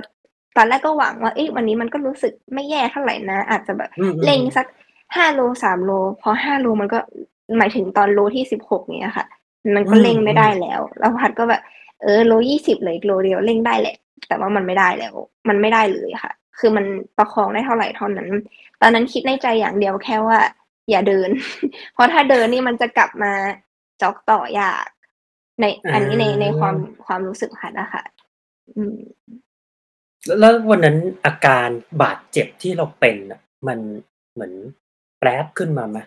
[0.56, 4.66] ตอนแรกก็หวังว่าเอ้ยวันนี้มันก็รู้สึกไม่แย่เท่าไหร่นะ อาจจะแบบอืมอืมเล็งสัก
[5.16, 5.90] ห้าโลสามโล
[6.22, 6.98] พอห้าโลมันก็
[7.58, 9.26] หมายถึงตอนโลที่สิบหกเนี้ยค่ะ
[9.76, 11.62] มันก็อืมเร่งไม่ได้แล้ว แล้วพัดก็แบบ
[12.02, 13.96] เออโลยี่สิบเลยโลเดียวเร่งได้แหละ
[14.28, 15.14] แต่ว่ามันไม่ได้แล้ว
[15.48, 16.84] มันไม่ได้เลยค่ะ คือมัน
[17.18, 18.28] ประคองได้เท่าไหร่เท่านั้น
[18.80, 20.38] ตอนนั้นคิดในใจอย่างเดียวแค่ว่า
[20.90, 21.28] อย่าเดิน
[21.94, 23.32] เพราะถ้าเดินนี่มันจะกลับมา
[24.02, 24.86] จ็อกต่อยาก
[25.60, 26.76] ในอันนี้ในอ่าในความ
[27.06, 28.02] ความรู้สึกพัดอะค่ะ
[28.76, 28.96] อืม
[30.26, 30.96] แล้วแล้ววันนั้น
[31.26, 31.68] อาการ
[32.02, 33.78] บาดเจ็บที่เราเป็นน่ะมัน
[34.32, 34.52] เหมือน
[35.18, 35.98] แปรบขึ้นมาไหม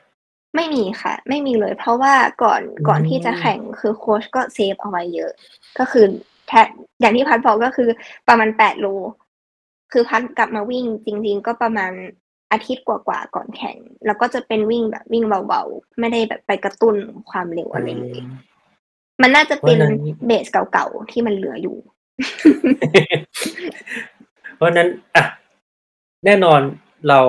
[0.56, 5.32] ไม่มีค่ะ ไม่มีเลย เพราะว่าก่อนอืมก่อนที่จะแข่งคือโค้ชก็เซฟเอาไว้เยอะ
[5.80, 6.06] ก็คือ
[6.48, 6.52] แท
[7.00, 7.90] อย่างที่พัดบอกก็คือ
[8.28, 8.88] ประมาณแปดโล
[9.92, 11.92] คือพัดกลับมาวิ่งจริง ๆ ก็ประมาณ
[12.52, 16.96] อาทิตย์กว่าๆก่อนแข่ง แล้วก็จะเป็นวิ่งแบบวิ่งเบาๆ ไม่ได้แบบไปกระตุ้น
[17.30, 18.20] ความเร็วอะไรเลย
[19.22, 19.96] มันน่าจะเป็นวันนั้น
[20.26, 21.78] เบสเก่าๆ ที่มันเหลืออยู่
[24.56, 25.24] เพราะฉะนั้นอะ
[26.26, 26.62] แน่นอน
[27.08, 27.20] เรา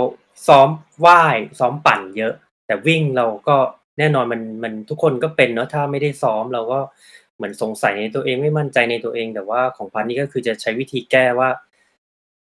[0.46, 0.68] ซ้อม
[1.06, 2.34] ว่ายซ้อมปั่นเยอะ
[2.66, 3.56] แต่วิ่งเราก็
[3.98, 6.80] แน่นอนมันมันทุกคนก็เป็นเนาะถ้าไม่ได้ซ้อมเราก็
[7.36, 11.50] เหมือนสงสัยในตัวเองไม่มั่นใจในตัวเอง แต่ว่าของพันนี่ก็คือจะใช้วิธีแก้ว่า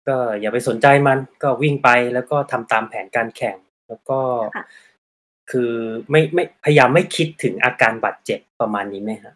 [0.09, 3.57] ก็อย่าไปสนใจมัน ก็วิ่งไปแล้วก็ทำตามแผนการแข่ง
[3.89, 4.18] แล้วก็
[4.57, 4.64] ค่ะ
[5.51, 5.73] คือ
[6.11, 9.35] ไม่ไม่พยายามไม่คิดถึงอาการบาดเจ็บประมาณนี้ไหมฮะ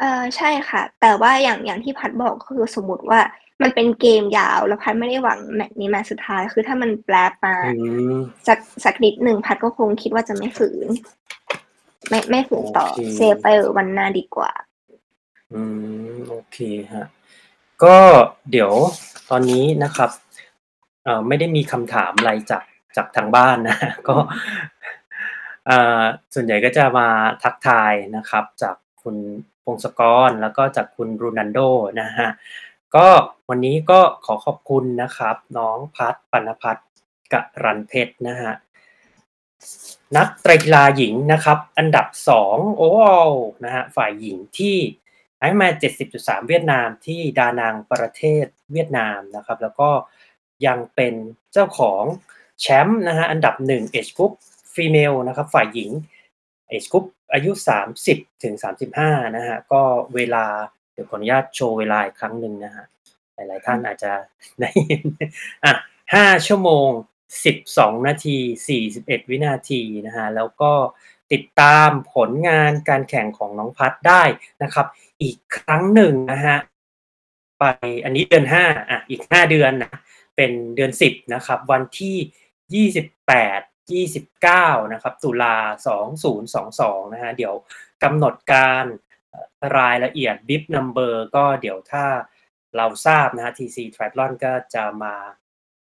[0.00, 3.20] เออ ใช่ค่ะ แต่ว่าอย่าง อย่างที่พัดบอก ก็คือสมมติว่า
[3.62, 10.88] มันเป็นเกมยาว แล้วพัดไม่ได้หวังแมตช์นี้แมตช์สุดท้าย คือถ้ามันแปลมา อืม สัก สักนิดหนึ่ง พัดก็คงคิดว่าจะไม่ฝืน
[12.08, 13.46] ไม่ ไม่ฝืนต่อโอเค เซฟไป
[13.76, 14.50] วันหน้าดีกว่า
[15.52, 15.62] อื
[16.12, 16.58] ม โอเค
[16.92, 17.06] ฮะ
[17.82, 17.96] ก็
[18.50, 18.72] เดี๋ยว
[19.30, 20.10] ตอนนี้นะครับ
[21.04, 22.62] เอ่อไม่ได้มีคำถามอะไรจาก
[22.96, 23.76] จากทางบ้านนะ
[24.08, 24.16] ก็
[25.66, 26.00] เอ่อ
[26.34, 27.08] ส่วนใหญ่ก็จะมา
[27.42, 29.16] ทักทายนะครับ จากคุณ
[29.64, 31.58] พงศกร แล้วก็จากคุณรูนันโด
[32.00, 32.28] นะฮะ
[32.96, 33.08] ก็
[33.48, 36.88] วันนี้ก็ขอขอบคุณนะครับ น้องพัดปนพัฒน์
[37.32, 38.52] กรันเพชรนะฮะ
[40.16, 42.06] นักไตรกีฬาหญิงนะครับ อันดับ
[42.42, 44.76] 2โอเวอร์นะฮะฝ่ายหญิงที่
[45.38, 45.74] ไอแมน
[46.10, 49.90] 70.3 เวียดนามที่ดานังประเทศเวียดนามนะครับ แล้วก็
[50.66, 51.14] ยังเป็น
[51.52, 52.04] เจ้าของ
[52.60, 54.32] แชมป์นะฮะอันดับ1 Age Group
[54.74, 55.90] Female นะครับ ฝ่ายหญิง
[56.70, 57.50] Age Group อายุ
[57.96, 58.54] 30ถึง
[58.96, 59.82] 35นะฮะก็
[60.14, 60.44] เวลา
[60.92, 62.84] เดี๋ยวขออนุญาตโชว์เวลาอีกครั้งหนึ่งนะฮะ
[63.34, 64.12] หลายๆท่านอาจจะ
[64.60, 65.04] ได้เห็น
[65.64, 65.72] อะ
[66.14, 66.88] ห้าชั่วโมง
[67.44, 70.72] สิบสองนาทีสี่สิบเอ็ดวินาทีนะฮะแล้วก็
[71.32, 74.22] ติดตามผลงานการแข่งของน้องพัดได้
[74.62, 74.86] นะครับ
[75.22, 76.56] อีกครั้งหนึ่งนะฮะ
[77.58, 77.64] ไป
[78.04, 79.92] อันนี้เดือนห้าอะอีกห้าเดือนนะ
[80.36, 82.16] เป็นเดือนสิบนะครับวันที่
[82.74, 82.86] ยี่
[83.88, 85.56] สิบแปดยี่สิบเก้านะครับ ตุลา
[85.86, 87.54] สองศูนย์สองสองนะฮะ เดี๋ยว
[88.02, 88.84] กำหนดการ
[89.78, 92.06] รายละเอียด BIP number ก็เดี๋ยวถ้า
[92.76, 95.14] เราทราบนะฮะ TC Triathlon ก็จะมา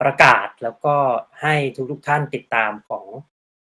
[0.00, 0.96] ประกาศแล้วก็
[1.42, 1.54] ให้
[1.90, 3.06] ทุกๆท่านติดตามของ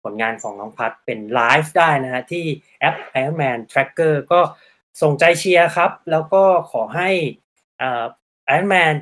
[0.03, 2.45] ผลงานของน้องพัดเป็นไลฟ์ได้นะฮะ ที่
[2.79, 4.41] แอป Ironman Tracker ก็
[5.01, 7.09] ส่งใจเชียร์ครับ แล้วก็ขอให้
[7.79, 8.05] เอ่อ
[8.55, 8.95] Ironman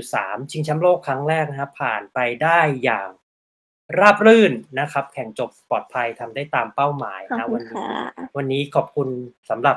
[0.00, 3.08] 70.3 ชิงแชมป์โลกครั้งแรกนะครับ ผ่านไปได้อย่าง
[3.98, 7.88] ราบรื่นนะครับ แข่งจบปลอดภัยทำได้ตามเป้าหมายขอบนะคุวัณนนี้ค่ะ
[8.36, 9.08] วันนี้ขอบคุณ
[9.50, 9.76] สำหรับ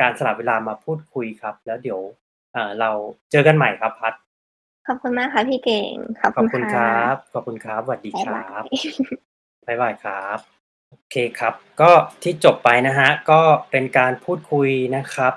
[0.00, 2.00] การสละเวลามาพูดคุยครับ แล้วเดี๋ยว
[2.52, 2.90] เอ่อเรา
[3.30, 4.14] เจอกันใหม่ครับพัด
[4.86, 8.66] ขอบคุณมากค่ะพี่เก่ง ขอบขอบคุคุณณคค่ะรับ ขอบคุณครับสวัสดีบ๊ายคบารับย
[9.66, 10.38] บ๊ายบายครับ
[10.90, 11.90] โอเคครับ ก็
[12.22, 13.40] ที่จบไปนะฮะ ก็
[13.70, 15.34] เป็นการพูดคุยนะครับ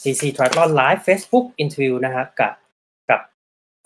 [0.00, 2.52] CC Triathlon Live Facebook Interview นะฮะกับกับ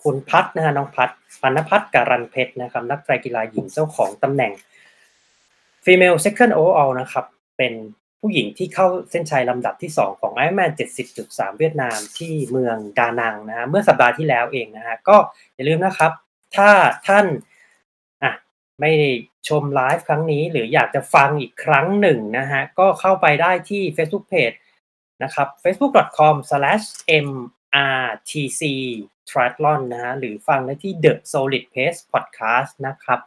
[0.05, 1.09] คุณพัฒนะฮะน้องพัฒ
[1.41, 4.51] ปันพัฒการันเพชรนะครับ นักไตรกีฬาหญิงเจ้าของตำแหน่ง
[5.85, 7.25] Female Second Overall นะครับ
[7.57, 7.73] เป็น
[8.19, 10.71] ผู้หญิงที่เข้าเส้นชัยลำดับที่ 2 ของ Ironman
[11.15, 15.17] 70.3 เวียดนามที่เมืองดานังนะฮะเมื่อสัปดาห์ที่แล้วเองนะฮะก็
[15.55, 16.11] อย่าลืมนะครับ
[16.55, 16.69] ถ้า
[17.07, 17.25] ท่าน
[18.23, 18.33] อะ
[18.79, 18.91] ไม่
[19.47, 24.57] ชมไลฟ์ครั้งนี้ หรืออยากจะฟังอีกครั้งหนึ่งนะฮะก็เข้าไปได้ที่ Facebook Page
[25.23, 28.63] นะครับ facebook.com/mrtc
[29.29, 33.19] triathlon นะฮะหรือฟังได้ที่ The Solid Pace Podcast นะครับ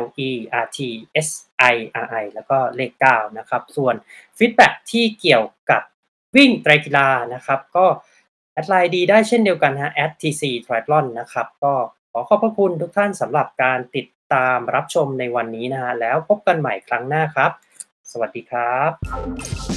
[0.02, 0.30] L E
[0.64, 0.80] R T
[1.28, 1.30] S
[1.74, 1.76] I
[2.06, 3.96] R I แล้วก็เลข 9 นะครับ ส่วน
[4.38, 5.82] ฟีดแบ็ที่เกี่ยวกับ
[6.36, 7.86] วิ่งไตรกีฬานะครับ ก็
[8.54, 11.74] แอดไลน์ดีได้เช่นเดียวกันฮะ at tc triathlon นะครับ ก็
[12.12, 17.52] ขอขอบพระคุณทุกท่านสำหรับการติดตามรับชมในวันนี้นะฮะ แล้วพบกันใหม่ครั้งหน้าครับ
[18.12, 19.77] สวัสดีครับ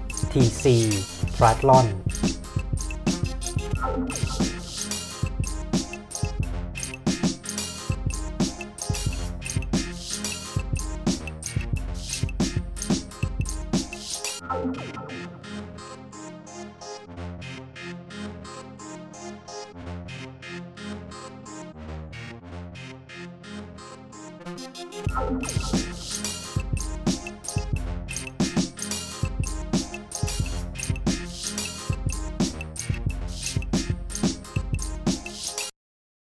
[0.33, 0.63] tc
[1.37, 2.30] triathlon ๆ